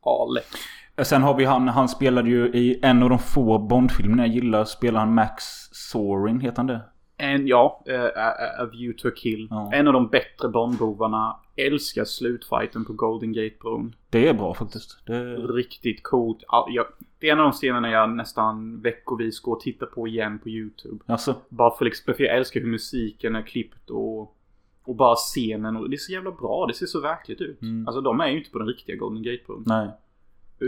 [0.05, 1.07] Ja, lätt.
[1.07, 4.65] Sen har vi han, han spelade ju i en av de få Bond-filmerna jag gillar.
[4.65, 6.81] Spelar han Max Sorin, heter han det?
[7.21, 9.49] En, ja, uh, a, View to a Kill.
[9.51, 9.71] Ja.
[9.73, 11.37] En av de bättre Bondbovarna.
[11.57, 13.95] Älskar slutfighten på Golden Gate-bron.
[14.11, 15.07] Det är bra faktiskt.
[15.07, 16.45] Det, Riktigt coolt.
[16.49, 16.87] Ja, jag,
[17.19, 20.49] det är en av de scenerna jag nästan veckovis går och tittar på igen på
[20.49, 21.05] YouTube.
[21.07, 24.37] alltså, Bara för, liksom, för jag älskar hur musiken är klippt och,
[24.85, 25.77] och bara scenen.
[25.77, 26.67] Och det är så jävla bra.
[26.67, 27.63] Det ser så verkligt ut.
[27.63, 27.87] Mm.
[27.89, 29.63] Alltså de är ju inte på den riktiga Golden Gate-bron.
[29.67, 29.89] nej.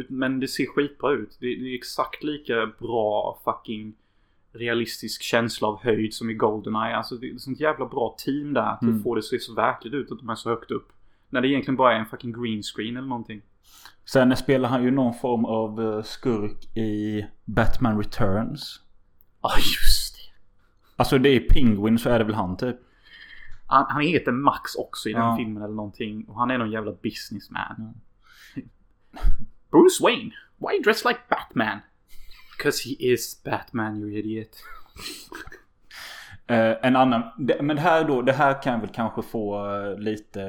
[0.09, 1.37] Men det ser skitbra ut.
[1.41, 3.95] Det, det är exakt lika bra fucking
[4.53, 6.97] realistisk känsla av höjd som i Goldeneye.
[6.97, 8.63] Alltså det är ett sånt jävla bra team där.
[8.63, 9.03] Att Mm.
[9.03, 10.89] få det att se så verkligt ut att de är så högt upp.
[11.31, 13.43] När det egentligen bara är en fucking green screen eller någonting.
[14.05, 18.81] Sen spelar han ju någon form av eh, skurk i Batman Returns.
[19.43, 20.21] Ja, just det.
[20.97, 22.77] Alltså det är Penguin så är det väl han typ.
[23.67, 25.37] Han, han heter Max också i den Ja.
[25.37, 26.25] filmen eller någonting.
[26.29, 27.95] Och han är någon jävla businessman.
[29.71, 30.31] Bruce Wayne.
[30.59, 31.79] Why dressed like Batman?
[32.63, 34.65] Because he is Batman, you idiot.
[36.47, 39.75] Eh, en annan, det, men det här då, det här kan jag väl kanske få
[39.77, 40.41] eh, lite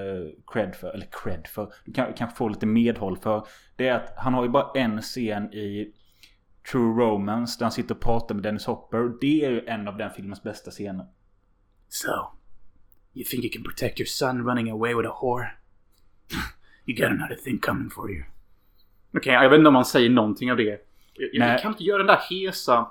[0.47, 1.73] cred för, eller cred för.
[1.85, 3.47] Du kan kanske få lite medhåll för.
[3.75, 5.93] Det är att han har ju bara en scen i
[6.71, 7.59] True Romance.
[7.59, 9.13] Där han sitter och pratar med Dennis Hopper.
[9.21, 11.05] Det är ju en av den filmens bästa scener.
[11.87, 12.11] So,
[13.13, 15.47] you think you can protect your son running away with a whore?
[16.85, 18.23] You got another thing coming for you.
[19.17, 20.92] Okej, jag vet inte om man säger någonting av det.
[21.13, 22.87] Jag, jag, kan inte göra den där hesa,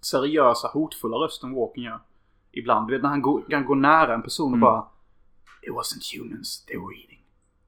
[0.00, 2.00] seriösa, hotfulla rösten Walken gör.
[2.52, 2.88] Ibland.
[2.88, 4.84] Du vet när han går, han går nära en person och bara...
[5.62, 7.20] It wasn't humans they were eating.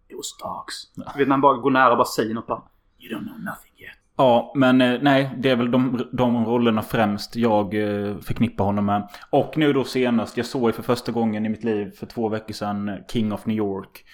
[0.08, 0.90] It was dogs.
[1.14, 2.62] Du vet när han bara går nära och bara säger något bara...
[2.98, 3.90] You don't know nothing yet.
[4.16, 8.86] Ja, men eh, nej, det är väl de, de rollerna främst jag eh, förknippar honom
[8.86, 9.08] med.
[9.30, 12.28] Och nu då senast, jag såg ju för första gången i mitt liv för två
[12.28, 14.04] veckor sedan eh, King of New York.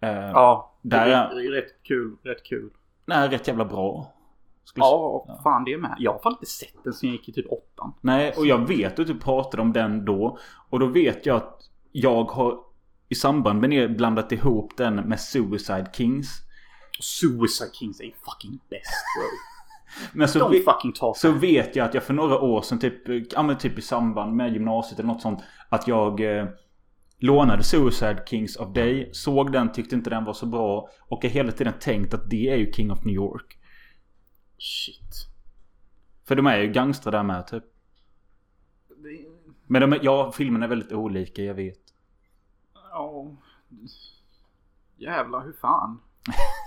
[0.00, 2.16] Ja, Där det är- är rätt kul.
[2.24, 2.70] Rätt kul.
[3.06, 4.12] Nej, rätt jävla bra.
[4.66, 5.96] Skulle Ja, fan det är med.
[5.98, 7.92] Jag har fan inte sett den sen jag gick i typ åttan.
[8.00, 10.38] Nej, och jag vet att du pratade om den då.
[10.70, 11.60] Och då vet jag att
[11.92, 12.58] jag har
[13.08, 16.28] i samband med det blandat ihop den med Suicide Kings.
[17.00, 19.28] Suicide Kings är fucking best bro.
[20.12, 23.78] Men så, tar så vet jag att jag för några år sedan, typ, ja, typ
[23.78, 26.46] i samband med gymnasiet eller något sånt, att jag eh,
[27.18, 31.30] lånade Suicide Kings av dig, såg den, tyckte inte den var så bra och har
[31.30, 33.58] hela tiden tänkt att det är ju King of New York.
[34.58, 35.28] Shit.
[36.24, 37.64] För de är ju gangstrar där med typ.
[39.66, 41.94] Men de är, ja, filmerna är väldigt olika, jag vet.
[42.74, 43.36] Ja.
[44.96, 46.00] Jävlar, hur fan?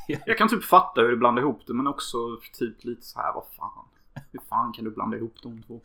[0.25, 2.17] Jag kan typ fatta hur du blandar ihop det men också
[2.53, 3.85] typ lite så här, vad fan?
[4.31, 5.81] Hur fan kan du blanda ihop de två?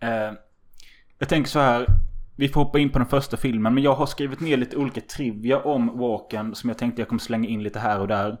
[0.00, 0.32] Eh,
[1.18, 1.86] jag tänker så här.
[2.36, 3.74] Vi får hoppa in på den första filmen.
[3.74, 6.54] Men jag har skrivit ner lite olika trivia om Walken.
[6.54, 8.38] Som jag tänkte jag kommer slänga in lite här och där.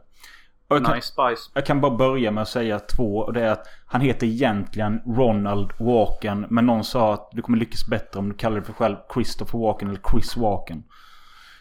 [0.68, 1.50] Jag, kan, Nice Spice.
[1.54, 3.18] jag kan bara börja med att säga två.
[3.18, 6.46] Och det är att han heter egentligen Ronald Walken.
[6.50, 9.58] Men någon sa att du kommer lyckas bättre om du kallar dig för själv Christopher
[9.58, 10.84] Walken eller Chris Walken.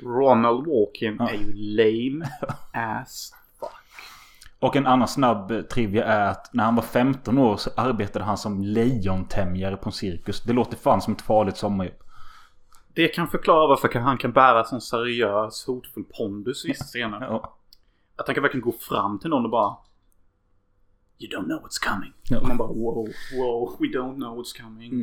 [0.04, 1.30] Ronald Walken Ja.
[1.30, 2.26] är ju lame
[2.74, 3.70] as fuck.
[4.60, 8.26] Och en annan snabb eh, trivia är att när han var 15 år så arbetade
[8.26, 10.42] han som lejontämjare på en cirkus.
[10.44, 11.96] Det låter fan som ett farligt sommarjobb.
[12.94, 17.22] Det kan förklara varför han kan bära sån seriös hotfull pondus vissa scener.
[17.22, 17.58] Ja.
[18.16, 19.78] Att han kan verkligen gå fram till någon och bara
[21.20, 22.14] You don't know what's coming.
[22.30, 22.40] Ja.
[22.40, 25.00] Och man bara wow, wow, we don't know what's coming.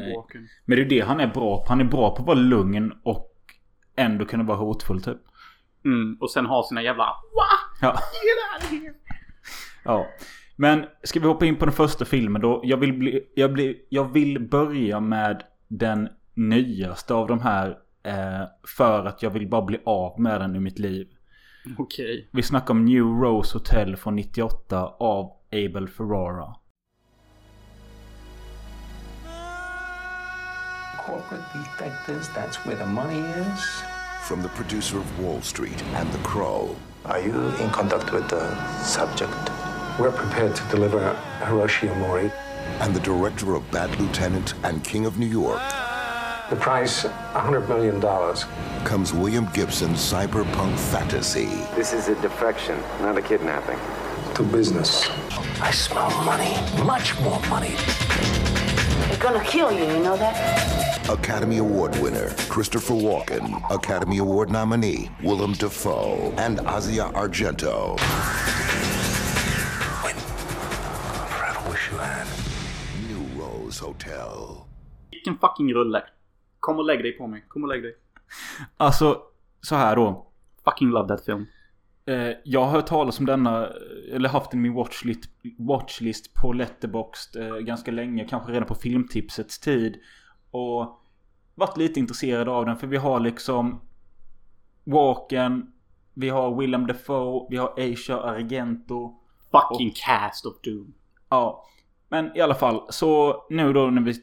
[0.64, 1.64] Men det är det han är bra på.
[1.68, 3.32] Han är bra på att vara lugn och
[3.96, 5.18] ändå kunna vara hotfull typ.
[5.84, 7.06] Mm, och sen ha sina jävla!
[7.80, 7.92] Ja.
[7.92, 8.94] Of here!
[9.84, 10.06] ja.
[10.56, 12.60] Men ska vi hoppa in på den första filmen då?
[12.64, 17.78] Jag vill, bli, jag blir, jag vill börja med den nyaste av de här.
[18.02, 18.42] Eh,
[18.76, 21.08] för att jag vill bara bli av med den i mitt liv.
[21.78, 22.28] Okej.
[22.32, 26.54] Vi snackar om New Rose Hotel från 98 av Abel Ferrara.
[31.06, 33.82] Corporate detectives, that's where the money is.
[34.22, 38.54] From the producer of Wall Street and The Crow, Are you in contact with the
[38.84, 39.50] subject?
[39.98, 42.30] We're prepared to deliver Hiroshi Omori.
[42.80, 45.60] and the director of Bad Lieutenant and King of New York,
[46.52, 47.98] The price, $100 million.
[48.84, 51.46] comes William Gibson's cyberpunk fantasy.
[51.74, 53.78] This is a defection, not a kidnapping.
[54.34, 55.08] To business.
[55.62, 56.52] I smell money.
[56.84, 57.74] Much more money.
[59.08, 61.08] They're gonna kill you, you know that?
[61.08, 67.98] Academy Award winner Christopher Walken, Academy Award nominee Willem Dafoe, and Asia Argento.
[71.30, 72.26] Forever wish you had.
[73.08, 74.68] New Rose Hotel.
[75.12, 76.02] Vilken fucking rulle.
[76.62, 77.44] Kom och lägg dig på mig.
[77.48, 77.96] Kom och lägg dig.
[78.76, 79.22] Alltså,
[79.60, 80.26] så här då.
[80.64, 81.46] Fucking love that film.
[82.06, 83.68] Eh, jag har hört talas om denna,
[84.12, 85.24] eller haft den i min watchlist,
[85.58, 88.24] watchlist på Letterboxd eh, ganska länge.
[88.24, 89.96] Kanske redan på filmtipsets tid.
[90.50, 91.00] Och
[91.54, 93.80] varit lite intresserad av den för vi har liksom
[94.84, 95.72] Walken,
[96.14, 99.20] vi har Willem Dafoe, vi har Asia Argento.
[99.52, 100.94] Fucking cast of doom.
[101.28, 101.64] Ja,
[102.08, 104.14] men i alla fall så nu då när vi...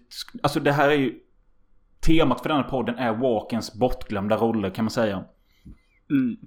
[0.43, 1.19] Alltså det här är ju...
[2.05, 5.23] Temat för den här podden är Walkens bortglömda roller kan man säga.
[6.09, 6.37] Mm.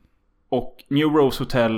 [0.48, 1.76] Och New Rose Hotel...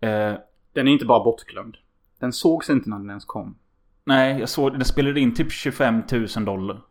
[0.00, 0.34] Eh,
[0.72, 1.76] Den är inte bara bortglömd.
[2.20, 3.58] Den sågs inte när den ens kom.
[4.04, 6.02] nej, jag såg den spelade in typ 25
[6.36, 6.82] 000 dollar.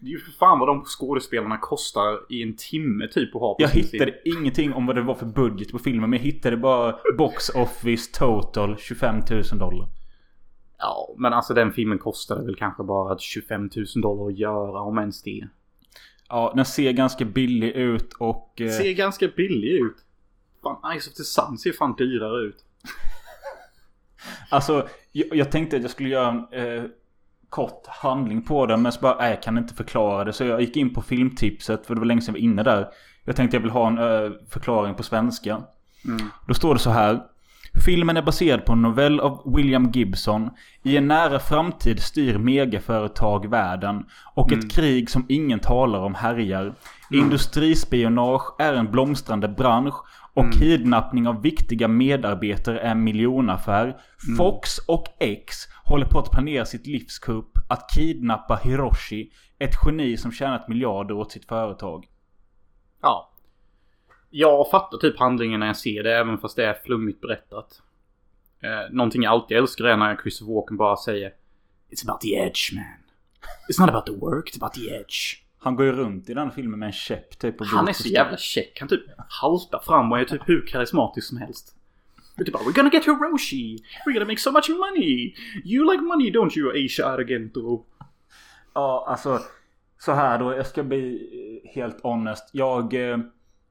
[0.00, 3.54] Det är ju för fan vad de skådespelarna kostar i en timme typ att ha
[3.54, 4.38] på Jag sin hittade film.
[4.38, 6.10] ingenting om vad det var för budget på filmen.
[6.10, 9.88] Men jag hittade bara Box Office Total 25 000 dollar.
[10.82, 14.98] Ja, men alltså den filmen kostade väl kanske bara 25 000 dollar att göra om
[14.98, 15.48] ens det.
[16.28, 18.60] Ja, den ser ganska billig ut och...
[18.60, 19.96] Eh, Ser ganska billig ut.
[20.62, 22.56] Fan, Eyes of the Sun ser fan dyrare ut.
[24.50, 26.84] Alltså, jag, jag tänkte att jag skulle göra en eh,
[27.48, 28.82] kort handling på den.
[28.82, 30.32] Men så bara, nej, jag kan inte förklara det.
[30.32, 32.88] Så jag gick in på filmtipset, för det var länge sedan jag var inne där.
[33.24, 35.62] Jag tänkte jag vill ha en eh, förklaring på svenska.
[36.48, 37.22] Då står det så här.
[37.84, 40.50] Filmen är baserad på en novell av William Gibson.
[40.82, 44.04] I en nära framtid styr megaföretag världen.
[44.34, 46.74] Och ett krig som ingen talar om härjar.
[47.10, 49.94] Industrispionage är en blomstrande bransch.
[50.34, 53.96] Och kidnappning av viktiga medarbetare är en miljonaffär.
[54.36, 57.58] Fox och X håller på att planera sitt livskupp.
[57.68, 59.30] Att kidnappa Hiroshi.
[59.58, 62.06] Ett geni som tjänat miljarder åt sitt företag.
[63.02, 63.31] Ja.
[64.34, 67.82] Jag fattar typ handlingen när jag ser det, även fast det är flummigt berättat.
[68.60, 71.32] Eh, någonting jag alltid älskar är när Christopher Walken bara säger
[71.90, 72.84] It's about the edge man.
[73.68, 75.42] It's not about the work, it's about the edge.
[75.58, 77.60] Han går ju runt i den filmen med en käpp typ.
[77.60, 78.80] Och Han är så jävla check.
[78.80, 81.76] Han typ haltar fram och är typ hur karismatisk som helst.
[82.36, 83.78] Det är typ bara We're gonna get Hiroshi!
[84.06, 85.34] We're gonna make so much money!
[85.64, 87.84] You like money don't you Asia Argento?
[88.74, 89.40] Ja, alltså.
[89.98, 90.54] Så här då.
[90.54, 91.28] Jag ska bli
[91.64, 92.50] eh, helt honest.
[92.52, 93.18] Jag eh,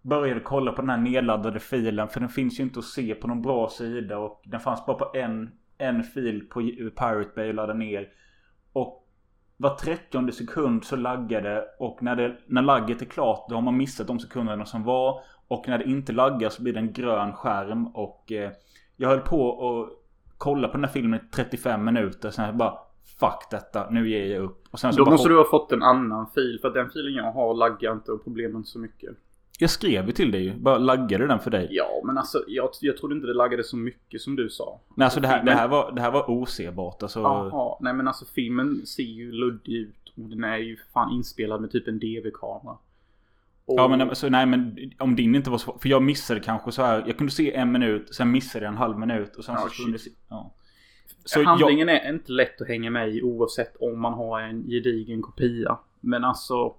[0.02, 2.08] började kolla på den här nedladdade filen.
[2.10, 4.18] För den finns ju inte att se på någon bra sida.
[4.18, 6.62] Och den fanns bara på en, en fil på
[6.98, 8.08] Pirate Bay och laddade ner.
[8.74, 9.08] Och
[9.58, 11.66] var 30 sekund så laggar det.
[11.80, 15.24] Och när, det, när lagget är klart då har man missat de sekunderna som var.
[15.48, 17.88] Och när det inte laggar så blir det en grön skärm.
[17.88, 18.52] Och eh,
[18.96, 19.90] jag höll på att
[20.38, 22.30] kolla på den här filmen i 35 minuter.
[22.30, 22.78] Sen jag bara
[23.20, 24.68] Fuck detta, nu ger jag upp.
[24.72, 26.60] Och sen så Då måste du ha fått en annan fil.
[26.62, 29.18] För att den filen jag har laggar inte och problemen så mycket.
[29.62, 30.54] Jag skrev ju till dig ju.
[30.54, 31.68] Bara laggade den för dig?
[31.72, 34.80] Ja, men alltså jag, jag trodde inte det laggade så mycket som du sa.
[34.96, 37.20] Nej alltså det här, det här, var, det här var osebart alltså.
[37.20, 40.14] Jaha, nej men alltså filmen ser ju luddig ut.
[40.18, 42.78] Och den är ju fan inspelad med typ en DV-kamera.
[43.66, 46.72] Och- Ja men alltså, nej men om din inte var så För jag missade kanske
[46.72, 47.04] så här.
[47.08, 48.16] Jag kunde se en minut.
[48.16, 49.36] Sen missade jag en halv minut.
[49.36, 50.54] Och sen Ja, så kunde se, ja.
[51.26, 54.64] Så jag, Handlingen är inte lätt att hänga med i oavsett om man har en
[54.68, 55.78] gedigen kopia.
[56.00, 56.76] Men alltså,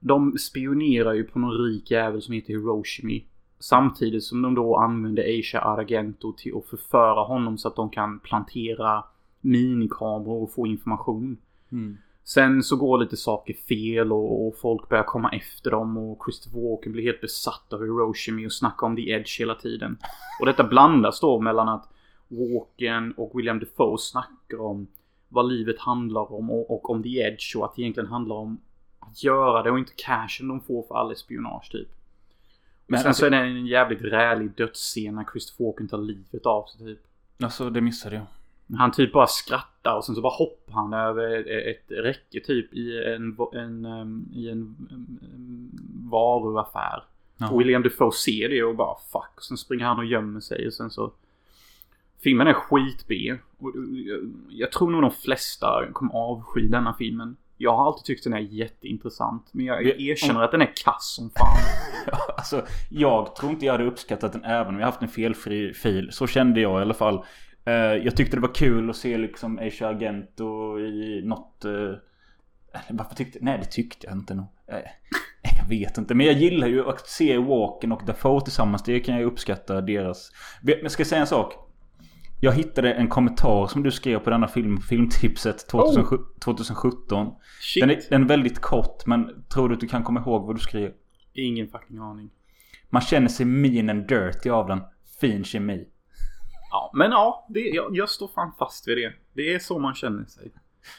[0.00, 3.24] de spionerar ju på någon rik jävel som heter Hiroshimi.
[3.58, 8.18] Samtidigt som de då använder Asia Argento till att förföra honom så att de kan
[8.18, 9.04] plantera
[9.40, 11.36] minikameror och få information.
[11.72, 11.96] Mm.
[12.24, 16.70] Sen så går lite saker fel och, och folk börjar komma efter dem och Christopher
[16.70, 19.98] Walken blir helt besatt av Hiroshimi och snackar om the edge hela tiden.
[20.40, 21.88] Och detta blandas då mellan att
[22.28, 24.86] Walken och William Defoe snackar om
[25.28, 28.60] vad livet handlar om och, och om the edge och att det egentligen handlar om
[29.10, 31.88] att göra det och inte cashen de får för all espionage typ.
[32.86, 36.46] Men sen alltså- så är det en jävligt rälig dödsscen när Christopher Walken tar livet
[36.46, 37.00] av sig typ.
[37.42, 38.26] Alltså det missade jag.
[38.78, 43.04] Han typ bara skrattar och sen så bara hoppar han över ett räcke typ i
[43.04, 44.76] en, en, i en
[46.10, 47.04] varuaffär.
[47.36, 47.50] Ja.
[47.50, 49.36] Och William Defoe ser det och bara fuck.
[49.36, 51.12] Och sen springer han och gömmer sig och sen så...
[52.22, 52.56] Filmen är.
[53.58, 57.36] Och jag- Jag tror nog de flesta kommer avsky denna filmen.
[57.62, 59.50] Jag har alltid tyckt den är jätteintressant.
[59.52, 61.56] Men jag erkänner att den är kass som fan.
[62.36, 66.08] Alltså jag tror inte jag hade uppskattat den även om jag haft en felfri fil.
[66.12, 67.24] Så kände jag i alla fall.
[67.64, 71.62] Eh, jag tyckte det var kul att se liksom Asia Argento i något...
[71.64, 71.94] Uh,
[72.90, 73.38] varför tyckte...
[73.42, 74.46] Nej det tyckte jag inte nog.
[74.68, 74.76] Eh,
[75.58, 76.14] jag vet inte.
[76.14, 78.82] Men jag gillar ju att se Walken och Dafoe tillsammans.
[78.82, 80.30] Det kan jag uppskatta deras...
[80.62, 81.69] Men jag ska säga en sak.
[82.42, 87.34] Jag hittade en kommentar som du skrev på denna film, filmtipset 2007, 2017.
[87.60, 87.82] Shit.
[87.82, 90.56] Den är, den är väldigt kort men tror du att du kan komma ihåg vad
[90.56, 90.92] du skrev?
[91.32, 92.30] Ingen fucking aning.
[92.90, 94.80] Man känner sig mean and dirty av den.
[95.20, 95.88] Fin kemi.
[96.70, 97.46] Ja, men ja.
[97.48, 99.12] Det, jag, jag står fan fast vid det.
[99.32, 100.52] Det är så man känner sig.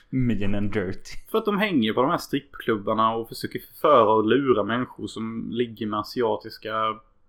[0.10, 1.17] Mean and dirty.
[1.32, 5.47] För att de hänger på de här strippklubbarna och försöker förföra och lura människor som
[5.51, 6.73] ligger med asiatiska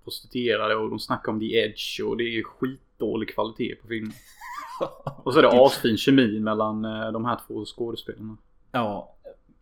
[0.05, 2.43] prostituerade och de snackar om the edge och det är
[3.03, 4.13] skitdålig kvalitet på filmen.
[5.25, 8.37] Och så är det asfin kemi mellan eh, de här två skådespelarna.
[8.73, 9.17] Ja.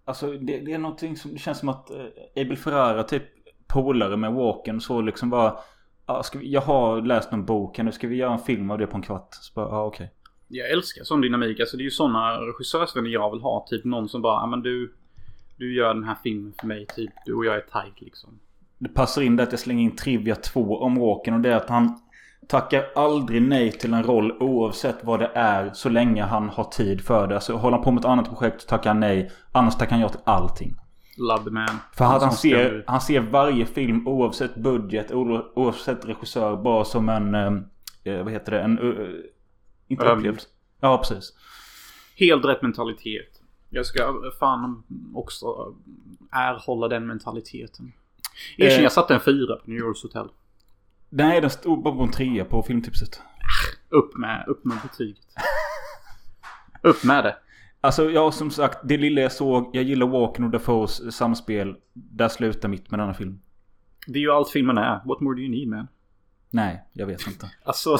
[0.04, 2.04] Alltså det, det är någonting som det känns som att eh,
[2.36, 3.22] Abel Ferrara typ
[3.66, 5.58] polare med Walken så liksom bara.
[6.22, 7.92] Ska vi, jag har läst någon bok här nu.
[7.92, 9.28] Ska vi göra en film av det på en kvart?
[9.30, 10.12] Så bara, ja okej.
[10.48, 11.60] Jag älskar sån dynamik.
[11.60, 13.66] Alltså det är ju såna regissörsvänner jag vill ha.
[13.70, 14.94] Typ någon som bara, ja men du,
[15.56, 16.86] du gör den här filmen för mig.
[16.86, 18.40] Typ du och jag är tight liksom.
[18.78, 21.56] Det passar in där att jag slänger in Trivia 2 om Walken och det är
[21.56, 22.00] att han
[22.48, 27.00] tackar aldrig nej till en roll oavsett vad det är så länge han har tid
[27.00, 27.40] för det.
[27.40, 29.30] Så håller han på med ett annat projekt tackar han nej.
[29.52, 30.74] Annars tackar han ja till allting.
[31.18, 31.68] Love man.
[31.96, 37.34] För han ska ser, han ser varje film oavsett budget, oavsett regissör bara som en...
[38.04, 38.60] Eh, vad heter det?
[38.60, 38.78] En...
[38.78, 39.20] Uh,
[39.88, 40.48] inte upplevelse.
[40.80, 41.32] Ja, precis.
[42.16, 43.40] Helt rätt mentalitet.
[43.70, 44.82] Jag ska fan
[45.14, 45.74] också
[46.30, 47.92] erhålla den mentaliteten.
[48.56, 48.82] Erkänn, Eh.
[48.82, 50.28] jag satte en fyra på New Yorks Hotel.
[51.10, 53.22] Nej, den stod bara på en trea på filmtipset.
[53.88, 55.26] Upp med, upp med betyget.
[56.82, 57.36] upp med det.
[57.80, 59.70] Alltså, ja som sagt, det lilla jag såg.
[59.72, 61.76] Jag gillar Walken och Dafoes samspel.
[61.92, 63.40] Där slutar mitt med denna film.
[64.06, 65.00] Det är ju allt filmen är.
[65.04, 65.88] What more do you need man?
[66.50, 67.50] Nej, jag vet inte.
[67.64, 67.98] Alltså,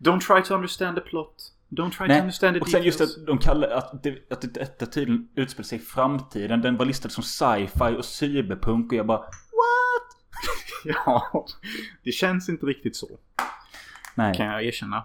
[0.00, 1.52] don't try to understand the plot.
[1.68, 4.40] Don't try to Nej, understand the och sen just att de kallar att det, att
[4.40, 6.60] det, detta tydligen utspelar sig i framtiden.
[6.60, 9.24] Den var listad som sci-fi och cyberpunk och jag bara
[10.84, 11.46] Ja,
[12.02, 13.08] det känns inte riktigt så.
[14.14, 14.34] nej.
[14.34, 15.04] Kan jag erkänna.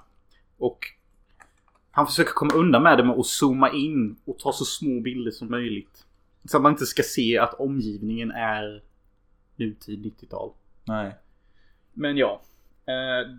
[0.57, 0.79] Och
[1.91, 5.31] han försöker komma undan med det med att zooma in och ta så små bilder
[5.31, 6.05] som möjligt.
[6.45, 8.83] Så att man inte ska se att omgivningen är
[9.55, 10.51] nutid 90-tal.
[10.85, 11.15] nej.
[11.93, 12.41] Men ja.
[12.85, 13.29] Eh,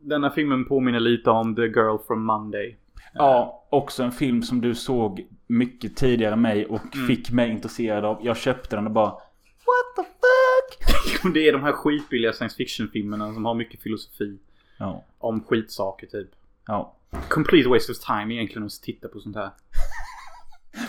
[0.00, 2.76] denna filmen påminner lite om The Girl from Monday.
[3.14, 7.06] Ja, också en film som du såg mycket tidigare än mig och Mm.
[7.06, 8.18] fick mig intresserad av.
[8.22, 9.14] Jag köpte den och bara
[11.34, 14.38] Det är de här skitbilliga science fiction-filmerna som har mycket filosofi.
[14.78, 16.28] Ja, Om skitsaker typ.
[16.66, 16.96] ja.
[17.28, 19.50] Complete waste of time egentligen att titta på sånt här.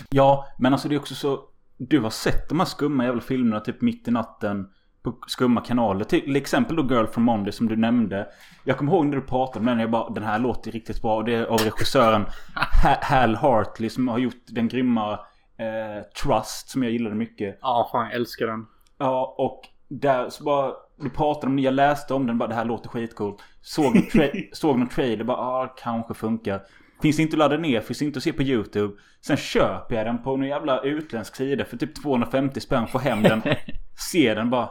[0.10, 1.44] Ja, men alltså det är också så.
[1.78, 4.70] Du har sett de här skumma jävla filmerna typ mitt i natten.
[5.04, 6.04] På skumma kanaler.
[6.06, 8.28] Till exempel då Girl from Monday som du nämnde.
[8.64, 9.80] Jag kommer ihåg när du pratade om den.
[9.80, 11.16] Jag bara den här låter riktigt bra.
[11.16, 12.26] Och det är av regissören
[12.84, 15.12] Ha- Hal Hartley som har gjort den grymma
[15.58, 17.60] eh, Trust som jag gillade mycket.
[17.62, 18.66] Ja, fan jag älskar den.
[18.98, 20.74] Ja, och där så bara...
[20.98, 23.44] Du pratade om det, jag läste om den bara det här låter skitcoolt.
[23.62, 26.62] Såg tra- såg någon trailer bara ah, kanske funkar.
[27.02, 28.94] Finns inte att ladda ner, finns inte att se på YouTube.
[29.22, 32.88] Sen köper jag den på någon jävla utländsk sida för typ 250 spänn.
[32.88, 33.42] Får hem den.
[34.12, 34.70] ser den bara.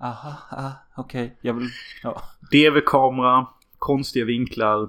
[0.00, 1.38] Aha, ah, okej.
[1.40, 1.68] Jag vill...
[2.02, 2.22] Ja.
[2.52, 3.46] DV-kamera,
[3.78, 4.88] konstiga vinklar,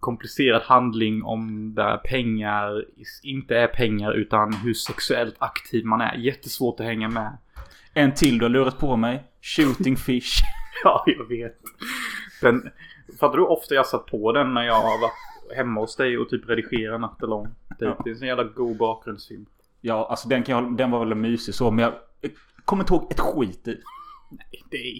[0.00, 2.84] komplicerad handling om där pengar
[3.22, 6.14] inte är pengar utan hur sexuellt aktiv man är.
[6.14, 7.38] Jättesvårt att hänga med.
[7.94, 9.24] En till du har lurat på mig.
[9.42, 10.30] Shooting Fish.
[10.84, 11.60] Ja, jag vet.
[12.40, 12.70] Den,
[13.20, 16.18] fattar du hur ofta jag satt på den när jag har varit hemma hos dig
[16.18, 17.48] och typ redigerat natten lång?
[17.78, 18.00] Det, Ja.
[18.04, 19.46] det är en sån jävla god bakgrundsfilm.
[19.80, 21.70] Ja, alltså den, kan jag, den var väl mysig så.
[21.70, 22.32] Men jag, jag
[22.64, 23.80] kommer inte ihåg ett skit i.
[24.30, 24.98] Nej, det är...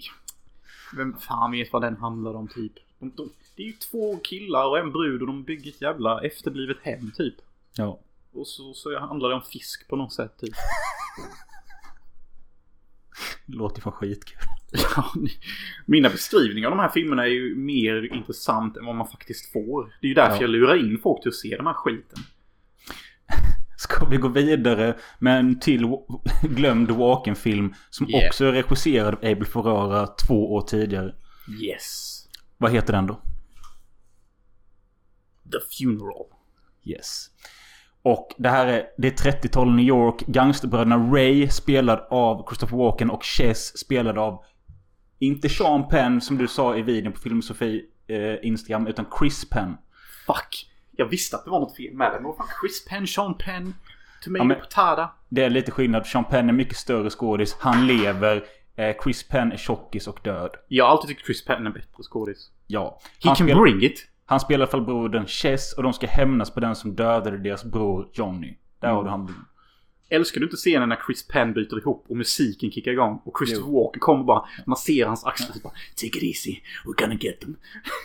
[0.97, 2.73] Vem fan vet vad den handlar om typ?
[2.99, 6.21] De, de, det är ju två killar och en brud och de bygger ett jävla
[6.21, 7.35] efterblivet hem typ.
[7.77, 7.99] Ja.
[8.33, 10.53] Och så, så handlar det om fisk på något sätt typ.
[13.45, 14.37] Låter fan skitkul.
[14.95, 15.11] Ja,
[15.85, 19.85] Mina beskrivningar av de här filmerna är ju mer intressant än vad man faktiskt får.
[20.01, 20.41] Det är ju därför Ja.
[20.41, 22.19] jag lurar in folk till att se de här skiten.
[23.77, 25.85] Ska vi gå vidare med en till
[26.43, 28.27] glömd Walken-film som Yeah.
[28.27, 31.15] också är regisserad av Abel Ferrara två år tidigare.
[31.61, 32.19] Yes.
[32.57, 33.21] Vad heter den då?
[35.51, 36.25] The Funeral.
[36.85, 37.29] Yes.
[38.03, 40.23] Och det här är, det är 30-tal New York.
[40.27, 44.43] Gangsterbröderna Ray spelad av Christopher Walken och Chess spelad av
[45.19, 49.77] inte Sean Penn som du sa i videon på Filmosofi eh, Instagram utan Chris Penn.
[50.27, 50.69] Fuck.
[50.91, 52.23] Jag visste att det var något fel med den.
[52.23, 53.75] Men fan, Chris Penn, Sean Penn,
[54.23, 55.11] Tomato Ja, Potada.
[55.29, 56.05] Det är lite skillnad.
[56.05, 57.57] Sean Penn är mycket större skådis.
[57.59, 58.43] Han lever.
[58.75, 60.51] Eh, Chris Penn är tjockis och död.
[60.67, 62.49] Jag har alltid tyckt Chris Penn är bättre skådis.
[62.67, 62.99] Ja.
[63.23, 64.07] He Han can bring it.
[64.33, 67.37] Han spelar i alla fall brodern Chess och de ska hämnas på den som dödade
[67.37, 68.57] deras bror Johnny.
[68.79, 69.45] Där har du han.
[70.09, 73.71] Älskar du inte scenen när Chris Penn byter ihop och musiken kickar igång och Christopher
[73.71, 77.41] Walken kommer bara, man ser hans axlar och bara Take it easy, we're gonna get
[77.41, 77.57] them.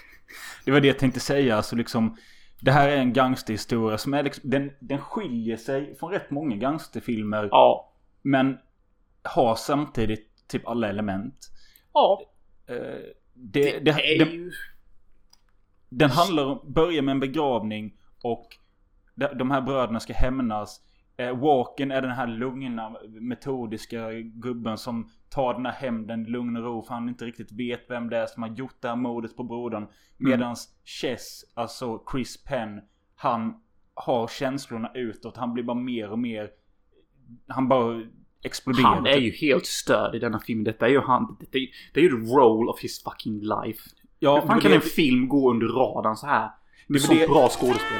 [0.64, 1.56] Det var det jag tänkte säga.
[1.56, 2.16] Alltså liksom.
[2.60, 6.56] Det här är en gangsterhistoria som är liksom, den, den skiljer sig från rätt många
[6.56, 7.48] gangsterfilmer.
[7.50, 7.92] Ja.
[8.22, 8.58] Men
[9.22, 11.50] har samtidigt typ alla element.
[11.92, 12.22] Ja.
[12.66, 12.76] Eh,
[13.34, 14.52] det, Det, det, är ju...
[15.88, 18.46] den handlar om, börjar med en begravning och
[19.38, 20.80] de, här bröderna ska hämnas.
[21.16, 26.56] Eh, Walken är den här lugna, metodiska gubben som tar den här hämnden i lugn
[26.56, 28.96] och ro för han inte riktigt vet vem det är som har gjort det här
[28.96, 29.86] mordet på brodern.
[30.16, 32.80] Medans Chess, alltså Chris Penn,
[33.14, 33.60] han
[33.94, 35.36] har känslorna utåt.
[35.36, 36.50] Han blir bara mer och mer...
[37.46, 38.02] Han bara
[38.42, 38.94] exploderar.
[38.94, 40.64] Han är ju helt störd i denna film.
[40.64, 41.36] Detta är ju han...
[41.50, 43.90] Det är, det är ju the role of his fucking life.
[44.18, 46.50] Ja, Hur fan kan det- en film gå under radarn så här?
[46.86, 47.98] Med Det så det- bra skådespel.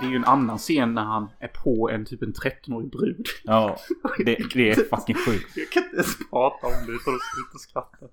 [0.00, 3.26] Det är ju en annan scen när han är på en typ en 13-årig brud.
[3.44, 3.76] Ja,
[4.18, 5.56] det, det är fucking sjukt.
[5.56, 8.06] Jag kan inte ens prata om det utan att sluta skratta.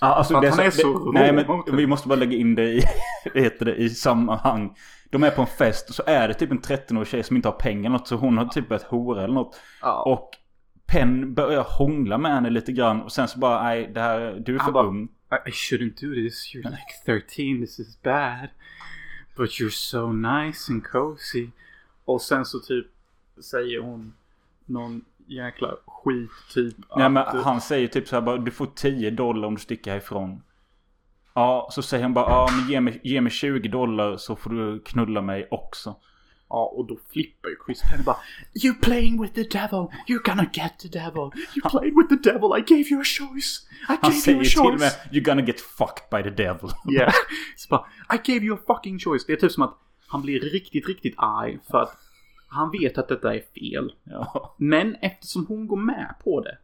[0.00, 2.64] Ja, alltså att han är så det, Nej men vi måste bara lägga in det
[2.64, 2.82] i,
[3.34, 4.76] heter det, i sammanhang.
[5.10, 7.48] De är på en fest och så är det typ en 13-årig tjej som inte
[7.48, 8.08] har pengar något.
[8.08, 9.60] Så hon har typ börjat hora eller något.
[9.82, 10.02] Ja.
[10.02, 10.30] Och
[10.86, 13.02] Penn börjar hångla med henne lite grann.
[13.02, 15.08] Och sen så bara, nej det här, du är för ung.
[15.46, 16.54] I shouldn't do this.
[16.54, 17.60] You're like 13.
[17.60, 18.48] This is bad.
[19.38, 21.48] But you're so nice and cozy.
[22.04, 22.86] Och sen så typ
[23.44, 24.12] säger hon
[24.66, 26.76] någon jäkla skit typ.
[26.96, 29.60] Nej men att- han säger typ så här bara du får 10 dollar om du
[29.60, 30.42] sticker härifrån.
[31.34, 34.50] Ja, så säger han bara ja men ge mig, ge mig 20 dollar så får
[34.50, 35.96] du knulla mig också.
[36.50, 38.16] Ja, och då flippar ju Chris Penn bara
[38.64, 39.88] You playing with the devil!
[40.06, 41.30] You're gonna get the devil!
[41.56, 42.58] You played with the devil!
[42.58, 43.66] I gave you a choice!
[43.88, 44.80] I Han gave you säger a till och choice!
[44.80, 46.70] med you're gonna get fucked by the devil.
[46.98, 47.12] Yeah.
[47.56, 49.26] Så bara, I gave you a fucking choice.
[49.26, 51.98] Det är typ som att han blir riktigt, riktigt arg för att
[52.48, 53.92] han vet att detta är fel.
[54.04, 54.54] Ja.
[54.58, 56.58] Men eftersom hon går med på det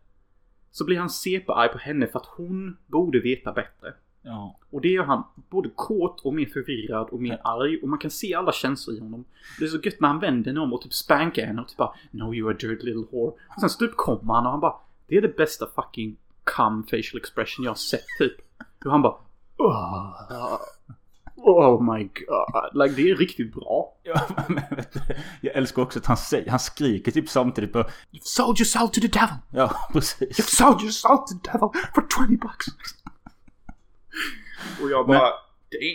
[0.70, 3.94] så blir han CP-arg på henne för att hon borde veta bättre.
[4.24, 4.56] Ja.
[4.70, 7.78] Och det gör han både kåt och mer förvirrad och mer arg.
[7.82, 9.24] Och man kan se alla känslor i honom.
[9.58, 11.76] Det är så gött när han vänder sig om och typ spankar henne och typ
[11.76, 13.32] bara No you a dirty little whore.
[13.54, 14.74] Och sen så typ kommer han och han bara
[15.06, 18.32] Det är det bästa fucking cum facial expression jag har sett typ.
[18.80, 19.14] Hur han bara
[19.58, 20.60] "Ugh.
[21.36, 22.82] Oh my god.
[22.82, 23.92] Like det är riktigt bra.
[24.02, 25.00] Ja, men vet du,
[25.40, 27.78] jag älskar också att han, säger, han skriker typ samtidigt på...
[27.78, 29.34] You've sold yourself to the devil.
[29.52, 30.56] Ja, You've precis.
[30.56, 32.66] sold yourself to the devil for 20 bucks.
[34.84, 35.30] Och jag bara Damn.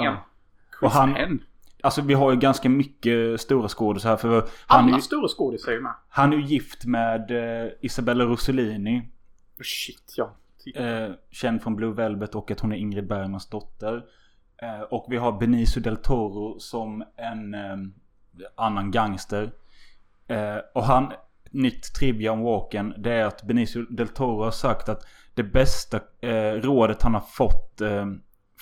[0.06, 0.26] Ja.
[0.70, 1.44] Chris Och han- Penn.
[1.84, 4.30] Alltså vi har ju ganska mycket stora skådisar här för
[4.68, 5.94] han är, Alla ju, stora skådisar är ju med.
[6.10, 8.98] han är ju gift med eh, Isabella Rossellini.
[9.00, 10.36] Oh, shit, ja.
[10.76, 14.06] Eh, känd från Blue Velvet och att hon är Ingrid Bergmans dotter.
[14.62, 17.78] Eh, och vi har Benicio del Toro som en eh,
[18.56, 19.52] annan gangster.
[20.28, 21.12] Eh, och han,
[21.52, 26.00] nytt trivia om Walken, det är att Benicio del Toro har sagt att det bästa
[26.22, 28.06] eh, rådet han har fått eh,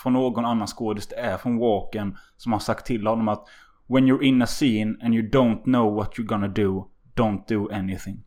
[0.02, 3.48] från någon annan skådis det är från Walken som har sagt till honom att
[3.86, 7.68] When you're in a scene and you don't know what you're gonna do, don't do
[7.72, 8.24] anything.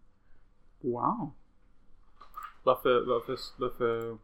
[0.81, 1.33] Wow.
[2.63, 4.17] Varför, varför, varför...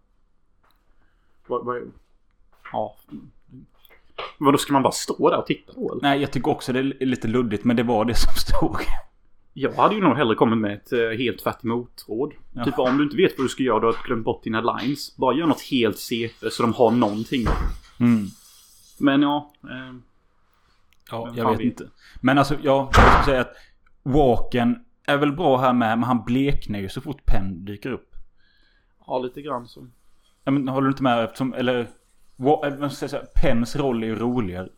[1.48, 1.92] Vad, vad,
[2.74, 2.96] ja.
[4.38, 6.02] Vadå, ska man bara stå där och titta då eller?
[6.02, 8.78] Nej, jag tycker också det är lite luddigt, men det var det som stod.
[9.60, 12.34] Jag hade ju nog hellre kommit med ett eh, helt tvärt emot-råd.
[12.54, 12.66] Ja.
[12.66, 15.18] Typ om du inte vet vad du ska göra, du har glömt bort dina lines.
[15.18, 17.46] Bara gör något helt CP så de har någonting.
[18.00, 18.28] Mm.
[19.00, 19.54] Men ja.
[19.64, 19.96] Eh,
[21.12, 21.66] Ja, jag vet vet?
[21.66, 21.90] inte.
[22.22, 23.54] Men alltså, ja, jag ska säga att
[24.04, 28.16] Walken är väl bra här med, men han bleknar ju så fort Penn dyker upp.
[29.08, 29.88] ja, lite grann så.
[30.44, 31.24] Ja, men håller du inte med?
[31.24, 31.88] Eftersom, eller...
[32.90, 34.70] Säga, Penns roll är ju roligare.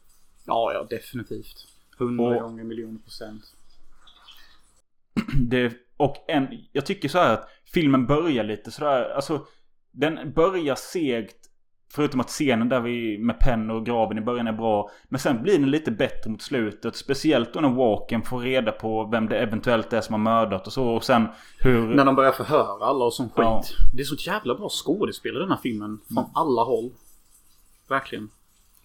[0.45, 1.67] Ja, ja, definitivt.
[1.97, 3.43] Hundra gånger miljoner procent.
[5.33, 9.45] Det, och en, jag tycker så här att filmen börjar lite sådär, alltså
[9.91, 11.35] den börjar segt.
[11.93, 14.89] Förutom att scenen där vi med Penn och graven i början är bra.
[15.09, 16.95] Men sen blir den lite bättre mot slutet.
[16.95, 20.73] Speciellt då när Walken får reda på vem det eventuellt är som har mördat och
[20.73, 20.87] så.
[20.87, 21.27] Och sen
[21.59, 21.95] hur...
[21.95, 23.35] När de börjar förhöra alla och sån skit.
[23.37, 23.63] Ja.
[23.93, 25.99] Det är så jävla bra skådespel i den här filmen.
[26.13, 26.91] Från alla håll.
[27.87, 28.29] Verkligen.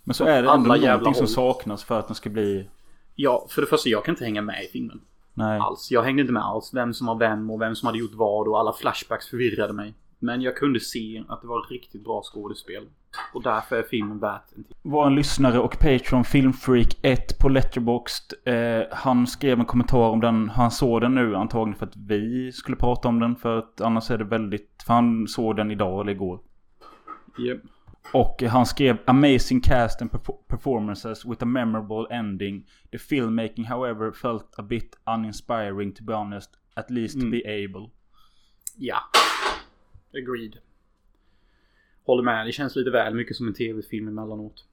[0.04, 1.54] Men så är det alla ändå någonting som håll.
[1.54, 2.68] saknas för att den ska bli...
[3.14, 5.00] Ja, för det första, jag kan inte hänga med i filmen.
[5.34, 5.60] Nej.
[5.60, 5.90] Alls.
[5.90, 6.70] Jag hängde inte med alls.
[6.74, 9.94] Vem som var vem och vem som hade gjort vad och alla flashbacks förvirrade mig.
[10.18, 12.84] Men jag kunde se att det var riktigt bra skådespel.
[13.34, 14.74] Och därför är filmen värt en till.
[14.82, 18.34] Vår lyssnare och Patreon Filmfreak 1 på Letterboxd.
[18.44, 20.48] Eh, han skrev en kommentar om den.
[20.48, 23.36] Han såg den nu antagligen för att vi skulle prata om den.
[23.36, 24.82] För att annars är det väldigt...
[24.86, 26.40] För han såg den idag eller igår.
[27.38, 27.60] Yep.
[28.12, 32.66] Och han skrev Amazing cast and perf- performances with a memorable ending.
[32.92, 36.50] The filmmaking however felt a bit uninspiring to be honest.
[36.74, 37.90] At least to be able.
[38.76, 38.96] Ja.
[40.22, 40.56] Agreed.
[42.06, 42.46] Håller med.
[42.46, 44.64] Det känns lite väl mycket som en tv-film emellanåt.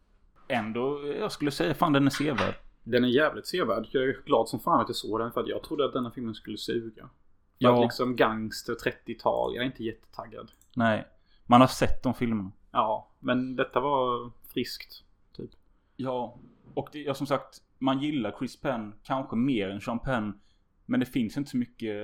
[0.47, 2.55] Ändå, jag skulle säga fan den är sevärd.
[2.83, 3.87] Den är jävligt sevärd.
[3.91, 6.11] Jag är glad som fan att jag såg den för att jag trodde att denna
[6.11, 7.01] filmen skulle suga.
[7.03, 7.09] För
[7.57, 7.73] Ja.
[7.75, 9.55] att liksom gangster 30-tal.
[9.55, 10.51] Jag är inte jättetaggad.
[10.75, 11.07] Nej.
[11.45, 12.51] Man har sett de filmerna.
[12.71, 15.03] Ja, men detta var friskt.
[15.37, 15.49] Typ.
[15.95, 16.37] Ja,
[16.73, 20.39] och det, ja, som sagt, man gillar Chris Penn kanske mer än Sean Penn.
[20.85, 21.95] Men det finns inte så mycket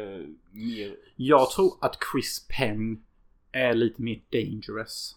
[0.51, 0.95] mer.
[1.15, 3.03] Jag tror att Chris Penn
[3.51, 5.15] är lite mer dangerous.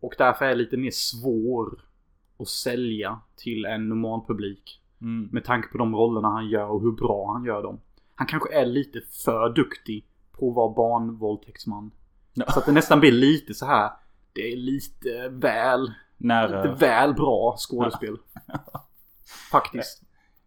[0.00, 1.84] Och därför är lite mer svår
[2.38, 4.82] att sälja till en normal publik.
[5.00, 5.28] Mm.
[5.32, 7.80] Med tanke på de rollerna han gör och hur bra han gör dem.
[8.14, 11.90] Han kanske är lite för duktig på att vara barnvåldtäktsman.
[12.32, 12.44] Ja.
[12.52, 13.90] Så att det nästan blir lite så här.
[14.32, 16.62] Det är lite väl, Nära.
[16.62, 18.16] lite väl bra skådespel.
[19.52, 20.02] Faktiskt.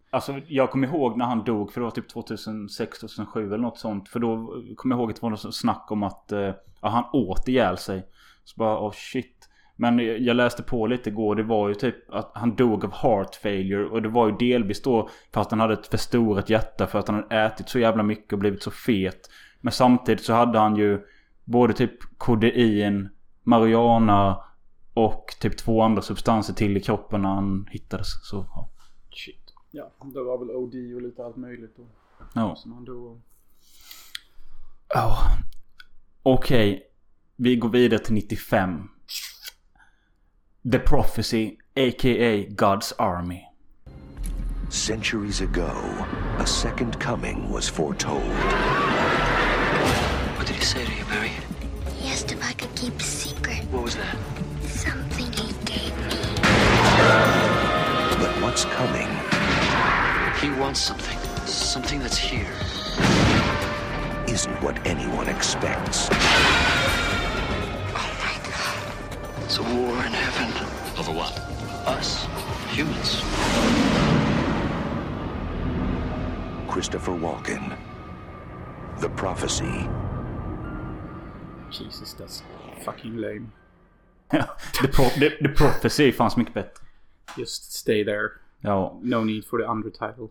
[0.09, 3.77] Alltså jag kommer ihåg när han dog för det var typ 2006, 2007 eller något
[3.77, 4.09] sånt.
[4.09, 7.03] För då kommer jag ihåg att det var något snack om att eh, ja, han
[7.13, 8.05] åt ihjäl sig.
[8.43, 9.49] Så bara oh shit.
[9.75, 11.35] Men jag läste på lite igår.
[11.35, 13.85] Det var ju typ att han dog av heart failure.
[13.85, 16.87] Och det var ju delvis då för att han hade ett förstorat hjärta.
[16.87, 19.29] För att han hade ätit så jävla mycket och blivit så fet.
[19.61, 21.01] Men samtidigt så hade han ju
[21.43, 23.09] både typ kodein,
[23.43, 24.43] marijuana
[24.93, 28.07] Och typ två andra substanser till i kroppen när han hittades.
[28.29, 28.69] Så ja.
[29.11, 29.53] Shit.
[29.71, 31.83] Ja, det var väl OD och lite allt möjligt då.
[32.33, 32.55] ja.
[32.55, 33.21] Som han dog.
[34.93, 35.17] Ja.
[36.23, 36.83] Okej.
[37.35, 38.89] Vi går vidare till 95.
[40.71, 42.45] The Prophecy, a.k.a.
[42.49, 43.41] God's Army.
[44.69, 45.71] Centuries ago,
[46.39, 48.33] a second coming was foretold.
[50.37, 51.22] What did he say to you, Barry?
[53.83, 54.15] What was that?
[54.63, 56.15] Something he gave me.
[58.17, 59.09] But what's coming
[60.39, 61.17] He wants something.
[61.45, 62.47] Something that's here.
[64.29, 66.07] isn't what anyone expects.
[67.91, 69.43] Oh my god.
[69.43, 70.49] It's a war in heaven.
[70.97, 71.37] Over what?
[71.85, 72.25] Us.
[72.69, 73.21] Humans.
[76.71, 77.77] Christopher Walken.
[78.99, 79.89] The Prophecy.
[81.69, 82.43] Jesus, that's
[82.85, 83.51] fucking lame.
[84.81, 86.83] The, Pro the, the Prophecy fanns mycket bättre.
[87.37, 88.29] Just stay there.
[88.61, 88.99] Ja.
[89.03, 90.27] No need for the undertitle.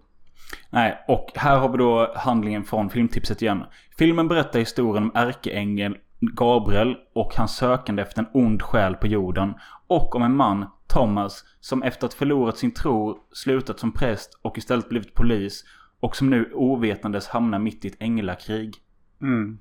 [0.70, 3.64] Nej, och här har vi då handlingen från filmtipset igen.
[3.98, 9.54] Filmen berättar historien om ärkeängeln Gabriel och hans sökande efter en ond själ på jorden.
[9.86, 14.58] Och om en man, Thomas, som efter att förlorat sin tro slutat som präst och
[14.58, 15.64] istället blivit polis.
[16.00, 18.76] Och som nu ovetandes hamnar mitt i ett änglakrig.
[19.22, 19.58] Mm.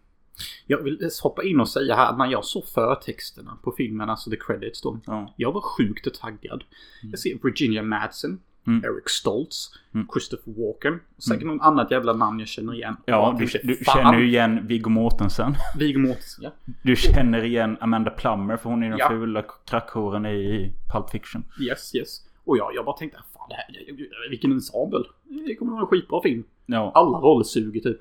[0.68, 4.36] Jag vill hoppa in och säga här när jag såg förtexterna på filmen, alltså the
[4.36, 5.00] credits då.
[5.06, 5.34] Ja.
[5.36, 6.64] Jag var sjukt taggad.
[7.02, 8.84] Jag ser Virginia Madsen, Mm.
[8.86, 9.70] Eric Stoltz,
[10.14, 11.00] Christopher Walken.
[11.18, 12.96] Säkert någon annat jävla namn jag känner igen.
[13.06, 15.56] Ja, du, du känner ju igen Viggo Mortensen.
[15.80, 16.52] Viggo Mortensen, ja.
[16.84, 19.10] Du känner igen Amanda Plummer för hon är den Ja.
[19.10, 21.44] fula krackhoren i Pulp Fiction.
[21.62, 22.18] Yes, yes.
[22.44, 25.04] Och jag, jag bara tänkte, fan det här, vilken ensemble.
[25.48, 26.44] Det kommer att vara en skitbra film.
[26.66, 26.92] Ja.
[26.96, 27.98] Alla roller suger typ.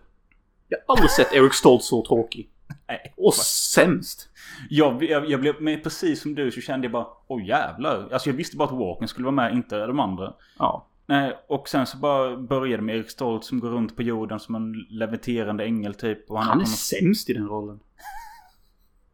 [0.70, 2.50] Jag har aldrig sett Eric Stoltz så tråkig.
[2.88, 3.14] Nej.
[3.16, 4.28] Och sämst.
[4.70, 8.08] Jag, jag, jag blev med precis som du så kände jag bara Åh jävlar.
[8.12, 10.34] Alltså jag visste bara att Walken skulle vara med, inte de andra.
[10.58, 10.86] Ja.
[11.06, 14.54] Nej, och sen så bara började med Erik Stoltz som går runt på jorden som
[14.54, 16.30] en leviterande ängel typ.
[16.30, 17.80] Och Han är på något- sämst i den rollen.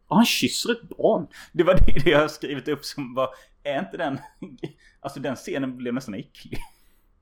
[0.09, 1.27] Och han kysser ett barn.
[1.53, 3.29] Det var det det jag har skrivit upp som var
[3.63, 4.19] Är inte den...
[5.01, 6.59] Alltså den scenen blev nästan äcklig.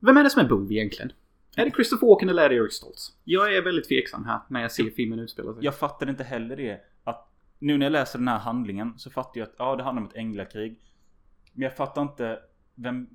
[0.00, 1.12] Vem är det som är bov egentligen?
[1.56, 3.12] Är det Christopher Walken eller är det Eric Stoltz?
[3.24, 5.64] Jag är väldigt tveksam här när jag ser filmen utspela sig.
[5.64, 6.80] Jag fattade inte heller det.
[7.04, 10.02] Att nu när jag läser den här handlingen så fattar jag att ja, det handlar
[10.02, 10.80] om ett änglakrig.
[11.52, 12.38] Men jag fattar inte
[12.74, 13.08] vem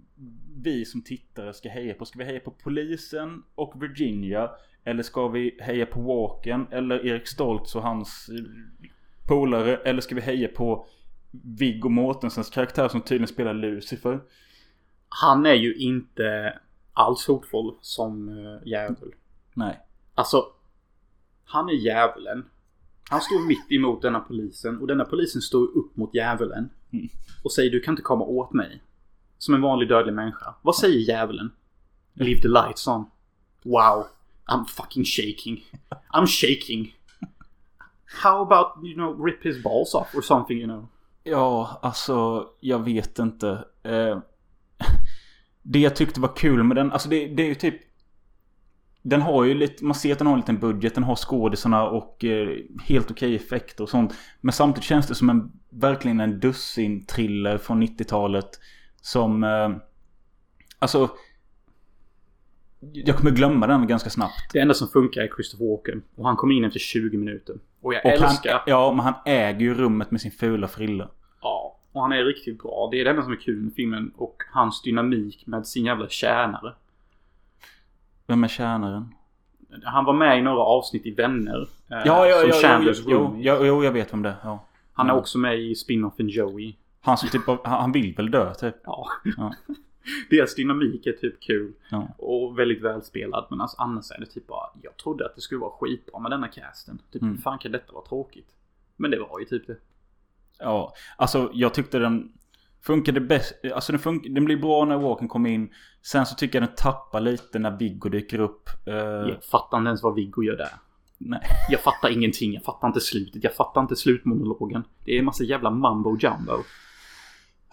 [0.64, 2.06] vi som tittare ska heja på.
[2.06, 4.52] Ska vi heja på polisen och Virginia?
[4.84, 6.68] Eller ska vi heja på Walken?
[6.72, 8.44] Eller Erik Stoltz och hans eh,
[9.28, 9.78] polare?
[9.78, 10.88] Eller ska vi heja på
[11.32, 14.20] Viggo Mortensens karaktär som tydligen spelar Lucifer?
[15.10, 16.60] Han är ju inte
[17.00, 19.16] alls hotfull som uh, djävul.
[19.54, 19.80] Nej.
[20.16, 20.46] Alltså,
[21.44, 22.46] han är djävulen.
[23.10, 26.70] Han står mitt emot denna polisen och denna polisen står upp mot djävulen.
[27.44, 28.84] Och säger du kan inte komma åt mig.
[29.38, 30.56] Som en vanlig dödlig människa.
[30.62, 31.52] Vad säger djävulen?
[32.14, 33.06] Leave the lights on.
[33.64, 34.08] Wow.
[34.46, 35.66] I'm fucking shaking.
[36.14, 36.96] I'm shaking.
[38.24, 40.88] How about, you know, rip his balls off or something, you know?
[41.24, 43.66] Ja, alltså jag vet inte.
[43.84, 44.20] Eh,
[45.72, 47.76] det jag tyckte var kul med den, alltså det, det är ju typ...
[49.02, 51.90] Den har ju lite, man ser att den har en liten budget, den har skådisarna
[51.90, 54.14] och eh, helt okej effekter och sånt.
[54.42, 58.50] Men samtidigt känns det som en, verkligen en dussin thriller från 90-talet.
[59.02, 59.70] Som, eh,
[60.80, 61.10] alltså...
[62.80, 64.54] Jag kommer glömma den ganska snabbt.
[64.54, 66.04] Det enda som funkar är Christopher Walken.
[66.16, 67.56] Och han kom in efter 20 minuter.
[67.82, 68.52] Och jag Och älskar...
[68.52, 71.10] han, ja, men han äger ju rummet med sin fula frilla.
[71.94, 72.90] Ja, och han är riktigt bra.
[72.92, 74.12] Det är det enda som är kul med filmen.
[74.16, 76.74] Och hans dynamik med sin jävla tjänare.
[78.28, 79.14] Vem är tjänaren?
[79.84, 81.62] Han var med i några avsnitt i Vänner.
[81.62, 84.36] eh, Ja, ja, som ja, Chandlers jo, jo, jo, jo, jag vet vem det är.
[84.44, 84.66] Ja.
[84.94, 85.20] Han är Ja.
[85.20, 86.76] också med i spin-offen Joey.
[87.02, 88.76] Han som typ, han vill väl dö typ.
[88.84, 89.08] Ja.
[89.38, 89.54] Ja.
[90.30, 91.74] Deras dynamik är typ kul.
[91.92, 92.08] Ja.
[92.18, 93.48] Och väldigt välspelad.
[93.50, 94.70] Men alltså, annars är det typ bara...
[94.82, 97.02] Jag trodde att det skulle vara skitbra med denna casten.
[97.12, 97.38] Typ, Mm.
[97.38, 98.48] fan kan detta vara tråkigt?
[98.96, 99.76] Men det var ju typ det.
[100.60, 102.32] Ja, alltså jag tyckte den
[102.84, 103.54] funkade bäst.
[103.74, 105.70] Alltså den, fun- den blir bra när Walken kommer in.
[106.02, 108.70] Sen så tycker jag den tappar lite när Viggo dyker upp.
[108.88, 110.70] Eh, Jag fattar inte ens vad Viggo gör där.
[111.18, 111.42] Nej.
[111.70, 112.54] Jag fattar ingenting.
[112.54, 113.44] Jag fattar inte slutet.
[113.44, 114.84] Jag fattar inte slutmonologen.
[115.06, 116.54] Det är en massa jävla mambo jumbo.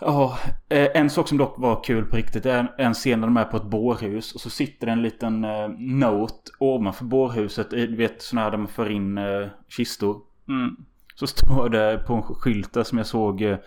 [0.00, 3.26] Ja, eh, en sak som dock var kul på riktigt är en, en scen där
[3.28, 7.72] de är på ett bårhus och så sitter det en liten eh, note ovanför bårhuset.
[7.72, 10.20] i, Du vet sådana här där man för in eh, kistor.
[10.48, 10.76] Mm.
[11.18, 13.58] Så står det på en skylt där som jag såg eh,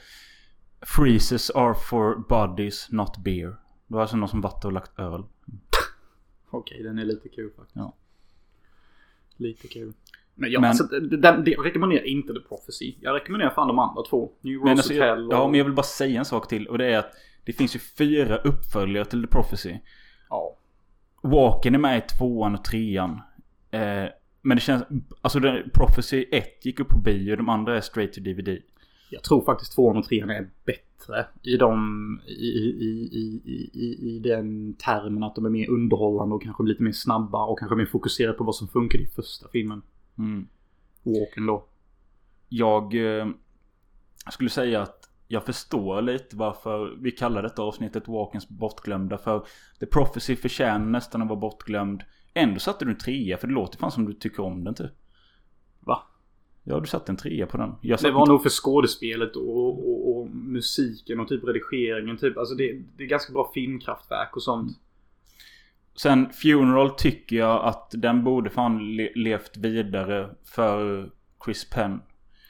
[0.81, 3.47] Freezes are for bodies not beer.
[3.87, 5.23] Det var alltså någon som varit och lagt öl.
[6.49, 7.75] Okej, den är lite kul faktiskt.
[7.75, 7.93] Ja.
[9.37, 9.93] Lite kul.
[10.35, 12.95] Men, jag, Men- Alltså, den, det, jag rekommenderar inte The Prophecy.
[13.01, 14.31] Jag rekommenderar fan de andra två.
[14.41, 15.33] New Rose Men, alltså, Hotel och...
[15.33, 16.67] ja, men jag vill bara säga en sak till.
[16.67, 17.11] Och det är att
[17.43, 19.77] det finns ju fyra uppföljare till The Prophecy.
[20.29, 20.55] Ja.
[21.21, 23.21] Walken är med i tvåan och trean.
[23.71, 24.05] Eh,
[24.41, 24.83] men det känns...
[25.21, 27.35] Alltså den, Prophecy 1 gick upp på bio.
[27.35, 28.57] De andra är straight to DVD.
[29.11, 32.21] Jag tror faktiskt tvåan och trean är bättre i de...
[32.27, 36.83] I, i, i, i, i den termen att de är mer underhållande och kanske lite
[36.83, 39.81] mer snabba och kanske mer fokuserade på vad som funkar i första filmen.
[40.17, 40.47] Mm.
[41.03, 41.65] Walken då.
[42.49, 43.27] Jag eh,
[44.31, 49.17] skulle säga att jag förstår lite varför vi kallar detta avsnittet Walkens bortglömda.
[49.17, 49.45] För
[49.79, 52.03] The Prophecy förtjänar nästan att vara bortglömd.
[52.33, 54.91] Ändå satte du en trea för det låter fan som du tycker om den typ.
[55.79, 56.03] Va?
[56.63, 57.75] Ja, du satte en trea på den.
[57.81, 62.17] Det var en nog för skådespelet och, och, och musiken och typ redigeringen.
[62.17, 62.37] Typ.
[62.37, 64.77] Alltså det, det är ganska bra filmkraftverk och sånt.
[65.95, 71.09] Sen Funeral tycker jag att den borde fan le- levt vidare för
[71.45, 72.01] Chris Penn.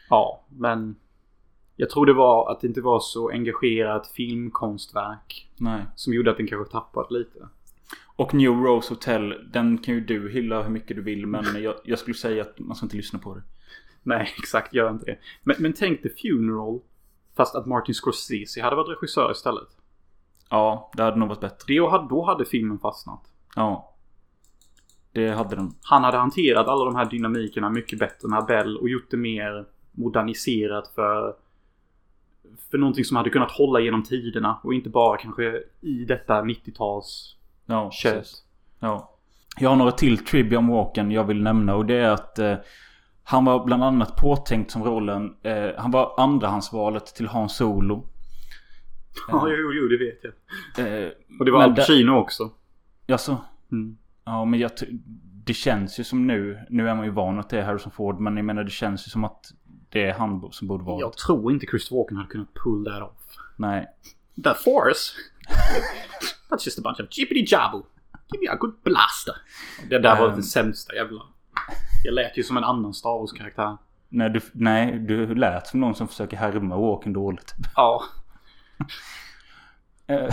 [0.09, 0.95] Ja, men
[1.75, 5.81] jag tror det var att det inte var så engagerat filmkonstverk Nej.
[5.95, 7.47] som gjorde att den kanske tappat lite.
[8.15, 11.75] Och New Rose Hotel, den kan ju du hylla hur mycket du vill men jag,
[11.83, 13.43] jag skulle säga att man ska inte lyssna på det.
[14.03, 14.73] Nej, exakt.
[14.73, 15.17] Gör inte det.
[15.43, 16.79] Men, men tänk The Funeral.
[17.37, 19.67] Fast att Martin Scorsese hade varit regissör istället.
[20.49, 21.65] Ja, det hade nog varit bättre.
[21.67, 23.21] Det, och då hade filmen fastnat.
[23.55, 23.95] Ja.
[25.11, 25.71] Det hade den.
[25.81, 29.65] Han hade hanterat alla de här dynamikerna mycket bättre med Bell och gjort det mer
[29.91, 31.35] moderniserat för
[32.71, 37.35] för någonting som hade kunnat hålla genom tiderna och inte bara kanske i detta 90-tals
[37.69, 38.13] Ja, kött.
[38.13, 38.43] precis.
[38.79, 39.15] Ja.
[39.59, 42.55] Jag har några till trivia om Walken jag vill nämna och det är att eh,
[43.23, 45.35] han var bland annat påtänkt som rollen.
[45.43, 48.07] Eh, han var andrahandsvalet till Han Solo.
[49.27, 51.03] Ja, jo, jo, det vet jag.
[51.03, 51.09] Eh,
[51.39, 52.51] Och det var Al Pacino också.
[53.07, 53.37] Jaså?
[53.71, 53.97] Mm.
[54.25, 54.71] Ja, men jag
[55.45, 56.59] det känns ju som nu.
[56.69, 58.19] Nu är man ju van att det är Harrison Ford.
[58.19, 59.45] Men jag menar det känns ju som att
[59.89, 63.03] det är han som borde vara Jag tror inte Chris Walken hade kunnat pull that
[63.03, 63.37] off.
[63.55, 63.87] Nej.
[64.43, 65.13] The Force?
[66.49, 67.81] That's just a bunch of jibbity jabble.
[68.31, 69.35] Give me a good blaster.
[69.89, 70.35] Det där var Ehm.
[70.35, 71.21] det sämsta jävla.
[72.03, 73.77] Jag lät ju som en annan Star Wars-karaktär.
[74.09, 77.53] Nej du, nej, du lät som någon som försöker härma Walken dåligt.
[77.75, 78.03] Ja.
[80.07, 80.29] Eh,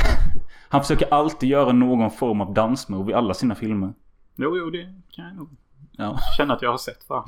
[0.69, 3.93] han försöker alltid göra någon form av dansmove i alla sina filmer.
[4.37, 5.49] Jo, jo, det kan jag nog
[5.93, 6.19] Ja.
[6.37, 7.09] känna att jag har sett.
[7.09, 7.25] Va?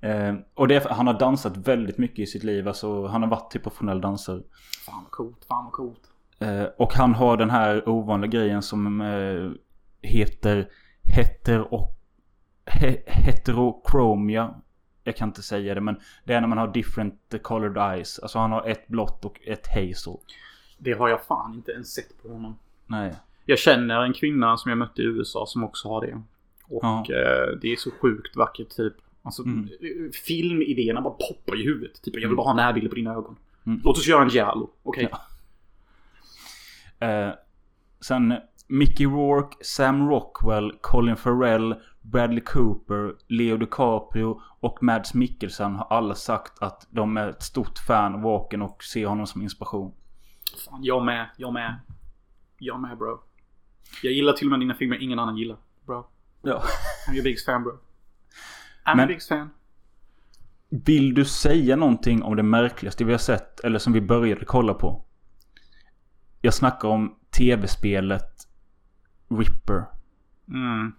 [0.00, 2.68] Eh, och det är han har dansat väldigt mycket i sitt liv.
[2.68, 4.40] Alltså han har varit till professionell dansare.
[4.86, 6.00] Fan vad coolt, fan vad coolt.
[6.38, 9.50] Eh, och han har den här ovanliga grejen som eh,
[10.10, 10.68] heter
[11.16, 11.92] heter och
[12.66, 14.54] he, heterochromia.
[15.04, 18.18] Jag kan inte säga det men det är när man har different colored eyes.
[18.18, 20.16] Alltså han har ett blått och ett hazel.
[20.78, 22.58] Det har jag fan inte ens sett på honom.
[22.86, 23.14] Nej.
[23.44, 26.22] Jag känner en kvinna som jag mötte i USA som också har det.
[26.68, 26.98] Och Ja.
[27.10, 28.94] eh, det är så sjukt vackert typ.
[29.22, 29.68] Alltså Mm.
[30.26, 32.02] filmidéerna bara poppar i huvudet.
[32.02, 33.36] Typ jag vill bara ha närbilder på dina ögon.
[33.66, 33.80] Mm.
[33.84, 34.70] Låt oss göra en giallo.
[34.82, 35.08] Okej.
[37.00, 37.30] Eh,
[38.00, 38.34] sen
[38.68, 46.14] Mickey Rourke, Sam Rockwell, Colin Farrell, Bradley Cooper, Leo DiCaprio och Mads Mikkelsen har alla
[46.14, 49.94] sagt att de är ett stort fan av Walken och ser honom som inspiration.
[50.64, 51.30] Fan, jag med.
[51.36, 51.80] Jag med.
[52.58, 53.20] Jag med bro.
[54.02, 55.56] Jag gillar till och med dina filmer ingen annan gillar.
[55.86, 56.06] Bro.
[56.42, 56.62] Ja.
[57.08, 57.72] I'm your biggest fan bro.
[57.72, 57.76] I'm
[58.86, 59.50] Men- your biggest fan.
[60.68, 64.74] Vill du säga någonting om det märkligaste vi har sett eller som vi började kolla
[64.74, 65.02] på?
[66.46, 68.48] Jag snackar om tv-spelet
[69.28, 69.84] Ripper.
[70.48, 70.92] Mm.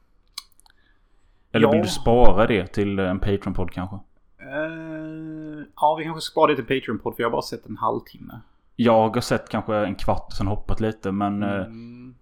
[1.51, 1.71] Eller Ja.
[1.71, 3.95] vill du spara det till en Patreon-podd kanske?
[4.39, 8.39] Eh, ja, vi kanske sparar det till Patreon-podd för jag har bara sett en halvtimme.
[8.75, 11.43] Jag har sett kanske en kvart och sen hoppat lite men...
[11.43, 12.15] eh, Mm.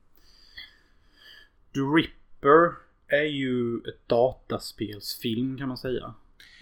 [1.73, 2.71] The Ripper
[3.07, 6.13] är ju ett dataspelsfilm kan man säga.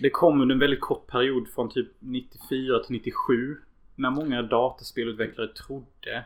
[0.02, 3.58] Det kom under en väldigt kort period från typ 94 till 97.
[3.96, 6.26] När många dataspelutvecklare trodde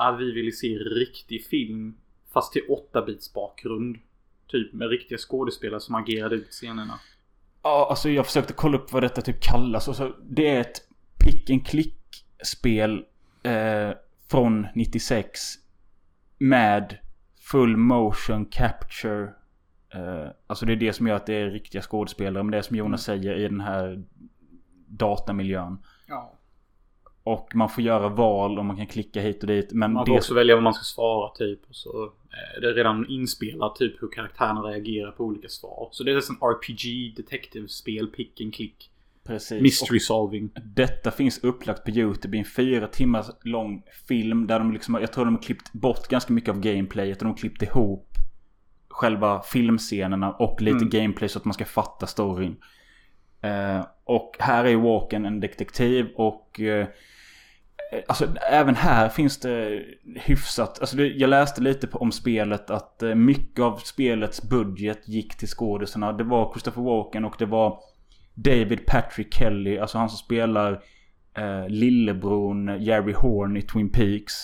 [0.00, 1.96] att vi ville se riktig film
[2.32, 3.96] fast till 8-bits bakgrund.
[4.46, 7.00] Typ med riktiga skådespelare som agerade ut scenerna.
[7.62, 9.88] Ja, alltså jag försökte kolla upp vad detta typ kallas.
[9.88, 10.80] Och så, det är ett
[11.18, 13.04] pick and click spel
[13.42, 13.90] eh,
[14.30, 15.40] från 96.
[16.38, 16.98] Med
[17.50, 19.22] full motion capture.
[19.94, 22.42] Eh, alltså det är det som gör att det är riktiga skådespelare.
[22.42, 24.04] Men det är som Jonas säger i den här
[24.86, 25.78] datamiljön.
[26.08, 26.39] Ja.
[27.32, 29.72] Och man får göra val och man kan klicka hit och dit.
[29.72, 31.60] Men Man det får också välja vad man ska svara typ.
[31.68, 32.12] Och så
[32.56, 35.88] är det redan inspelat typ hur karaktärerna reagerar på olika svar.
[35.92, 38.90] Så det är nästan RPG, detektivspel, pick and click.
[39.24, 39.62] Precis.
[39.62, 40.50] Mystery solving.
[40.64, 44.46] Detta finns upplagt på YouTube i en fyra timmars lång film.
[44.46, 47.18] Där de liksom, jag tror de har klippt bort ganska mycket av gameplayet.
[47.18, 48.06] Och de har klippt ihop
[48.88, 50.88] själva filmscenerna och lite Mm.
[50.90, 52.56] gameplay så att man ska fatta storyn.
[53.42, 56.86] Eh, och här är Walken en detektiv och eh,
[58.08, 59.84] Alltså även här finns det
[60.16, 65.48] hyfsat, alltså jag läste lite om spelet att eh, mycket av spelets budget gick till
[65.48, 66.12] skådisarna.
[66.12, 67.78] Det var Christopher Walken och det var
[68.34, 70.82] David Patrick Kelly, alltså han som spelar
[71.34, 74.34] eh, lillebron Jerry Horn i Twin Peaks.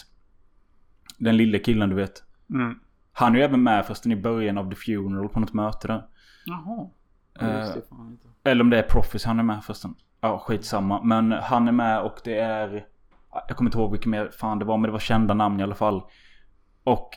[1.19, 2.23] Den lille killen du vet.
[2.51, 2.79] Mm.
[3.13, 6.07] Han är ju även med förresten i början av The Funeral på något möte där.
[6.45, 6.89] Jaha.
[7.41, 7.83] Inte.
[8.45, 9.95] Eller om det är Prophecy han är med förresten.
[10.21, 11.03] Ja, skitsamma.
[11.03, 12.87] Men han är med och det är...
[13.49, 15.63] Jag kommer inte ihåg vilka mer fan det var, men det var kända namn i
[15.63, 16.03] alla fall.
[16.85, 17.11] Och...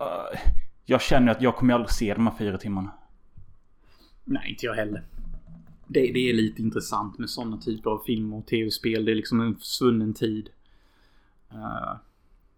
[0.00, 0.40] eh,
[0.84, 2.92] jag känner att jag kommer aldrig se de här fyra timmarna.
[4.24, 5.04] Nej, inte jag heller.
[5.86, 9.04] Det, det är lite intressant med sådana typer av film och tv-spel.
[9.04, 10.48] Det är liksom en svunnen tid.
[11.52, 11.96] Eh,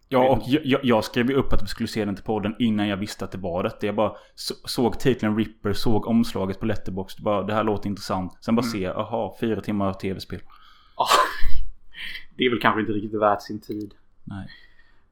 [0.09, 2.55] Ja, och jag, jag, jag skrev ju upp att vi skulle se den till podden
[2.59, 3.87] innan jag visste att det var det.
[3.87, 7.23] Jag bara så, såg titeln Ripper, såg omslaget på Letterboxd.
[7.23, 8.39] Bara, det här låter intressant.
[8.41, 8.73] Sen bara Mm.
[8.73, 10.41] se, aha, fyra timmar av tv-spel.
[12.37, 13.95] det är väl kanske inte riktigt värt sin tid.
[14.25, 14.49] Nej.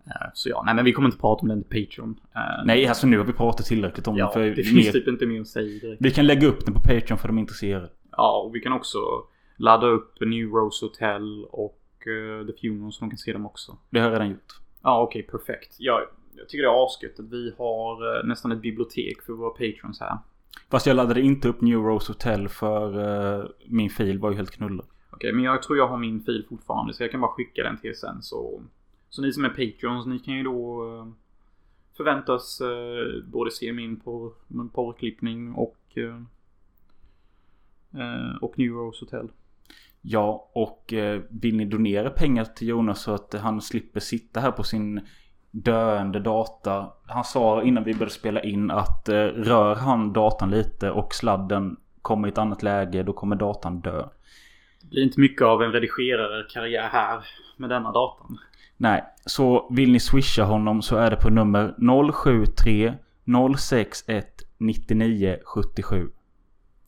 [0.06, 2.20] Eh, så ja, nej men vi kommer inte prata om den till Patreon.
[2.34, 4.32] Eh, Nej, alltså nu har vi pratat tillräckligt om ja, den.
[4.32, 6.02] För det finns mer, typ inte mer att säga direkt.
[6.02, 7.90] Vi kan lägga upp den på Patreon för de intresserade.
[8.10, 8.98] Ja, och vi kan också
[9.56, 13.78] ladda upp New Rose Hotel och eh, The Funeral så de kan se dem också.
[13.90, 14.52] Det har jag redan gjort.
[14.82, 15.76] Ja, okej, perfekt.
[15.78, 16.00] Jag,
[16.36, 20.00] jag tycker det är asgött att vi har eh, nästan ett bibliotek för våra patrons
[20.00, 20.18] här.
[20.70, 23.00] Fast jag laddade inte upp New Rose Hotel för
[23.40, 24.86] eh, min fil var ju helt knullad.
[25.14, 27.78] Okej, men jag tror jag har min fil fortfarande så jag kan bara skicka den
[27.78, 28.22] till er sen.
[28.22, 28.62] Så,
[29.08, 31.06] så ni som är Patreons, ni kan ju då eh,
[31.96, 34.32] förväntas eh, både se min porr,
[34.72, 36.20] porrklippning och eh,
[38.00, 39.28] eh, och New Rose Hotel.
[40.00, 44.50] Ja, och eh, vill ni donera pengar till Jonas så att han slipper sitta här
[44.50, 45.00] på sin
[45.50, 46.92] döende data.
[47.06, 51.76] Han sa innan vi började spela in att eh, rör han datan lite och sladden
[52.02, 54.08] kommer i ett annat läge då kommer datan dö.
[54.84, 57.26] Det blir inte mycket av en redigerare-karriär här
[57.56, 58.38] med denna datan.
[58.76, 61.74] Nej, så vill ni swisha honom så är det på nummer
[62.12, 62.94] 073
[63.58, 66.10] 061 99 77.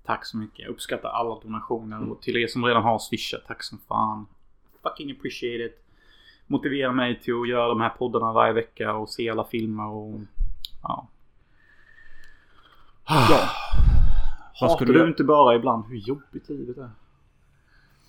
[0.04, 0.58] Tack så mycket.
[0.58, 4.26] Jag uppskattar alla donationer och till er som redan har swishat, tack som fan.
[4.82, 5.82] Fucking appreciate it.
[6.46, 10.20] Motivera mig till att göra de här poddarna varje vecka och se alla filmer och...
[10.82, 11.08] Ja.
[13.08, 13.48] ja.
[14.60, 16.90] Vad Hatar du inte bara ibland hur jobbigt livet är?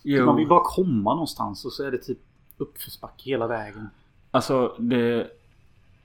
[0.10, 0.26] Jo.
[0.26, 2.20] Man vill bara komma någonstans och så är det typ
[2.58, 3.90] uppförsbacke hela vägen.
[4.32, 5.28] Alltså det...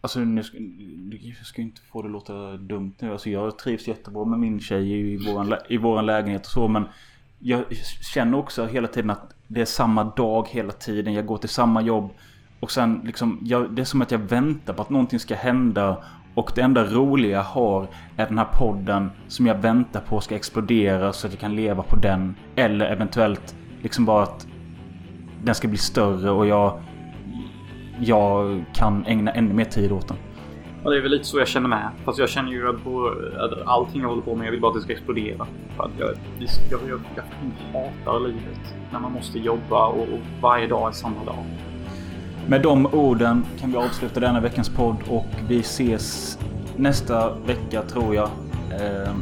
[0.00, 0.56] Alltså nu ska,
[1.20, 3.12] jag ska inte få det låta dumt nu.
[3.12, 6.84] Alltså jag trivs jättebra med min tjej i våran, i våran lägenhet och så men...
[7.44, 7.64] Jag
[8.14, 11.14] känner också hela tiden att det är samma dag hela tiden.
[11.14, 12.10] Jag går till samma jobb.
[12.60, 16.04] Och sen liksom, jag, det är som att jag väntar på att någonting ska hända.
[16.34, 17.86] Och det enda roliga jag har
[18.16, 21.82] är den här podden som jag väntar på ska explodera så att jag kan leva
[21.82, 22.34] på den.
[22.56, 24.46] Eller eventuellt liksom bara att
[25.44, 26.80] den ska bli större och jag
[28.00, 30.16] jag kan ägna ännu mer tid åt den.
[30.82, 31.90] Och det är väl lite så jag känner med.
[32.04, 34.68] Fast jag känner ju att, på, att allting jag håller på med, jag vill bara
[34.68, 35.46] att det ska explodera.
[35.76, 36.08] För att jag,
[36.38, 38.74] jag, jag, jag, jag hatar livet.
[38.92, 41.44] När man måste jobba och, och varje dag är samma dag.
[42.46, 46.38] Med de orden kan vi avsluta denna veckans podd och vi ses
[46.76, 48.28] nästa vecka tror jag.
[48.70, 49.14] Eh,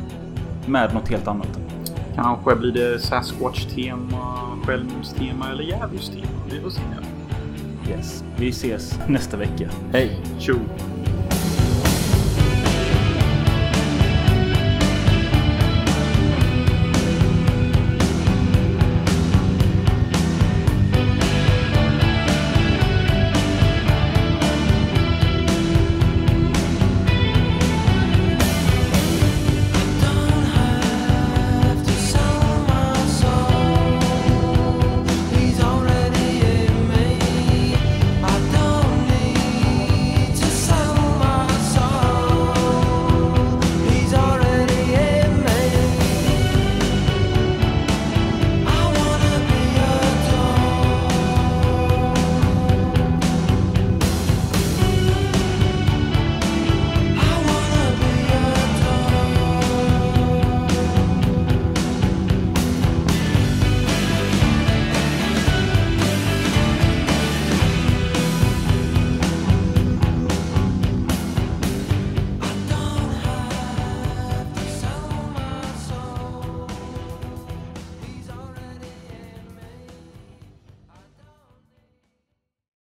[0.66, 1.69] med något helt annat.
[2.16, 6.26] Kanske blir det Sasquatch-tema, självmordstema eller djävulstema.
[6.50, 6.80] Vi får se.
[7.90, 8.24] Yes.
[8.36, 9.70] Vi ses nästa vecka.
[9.92, 10.20] Hej!
[10.38, 10.54] Tjo!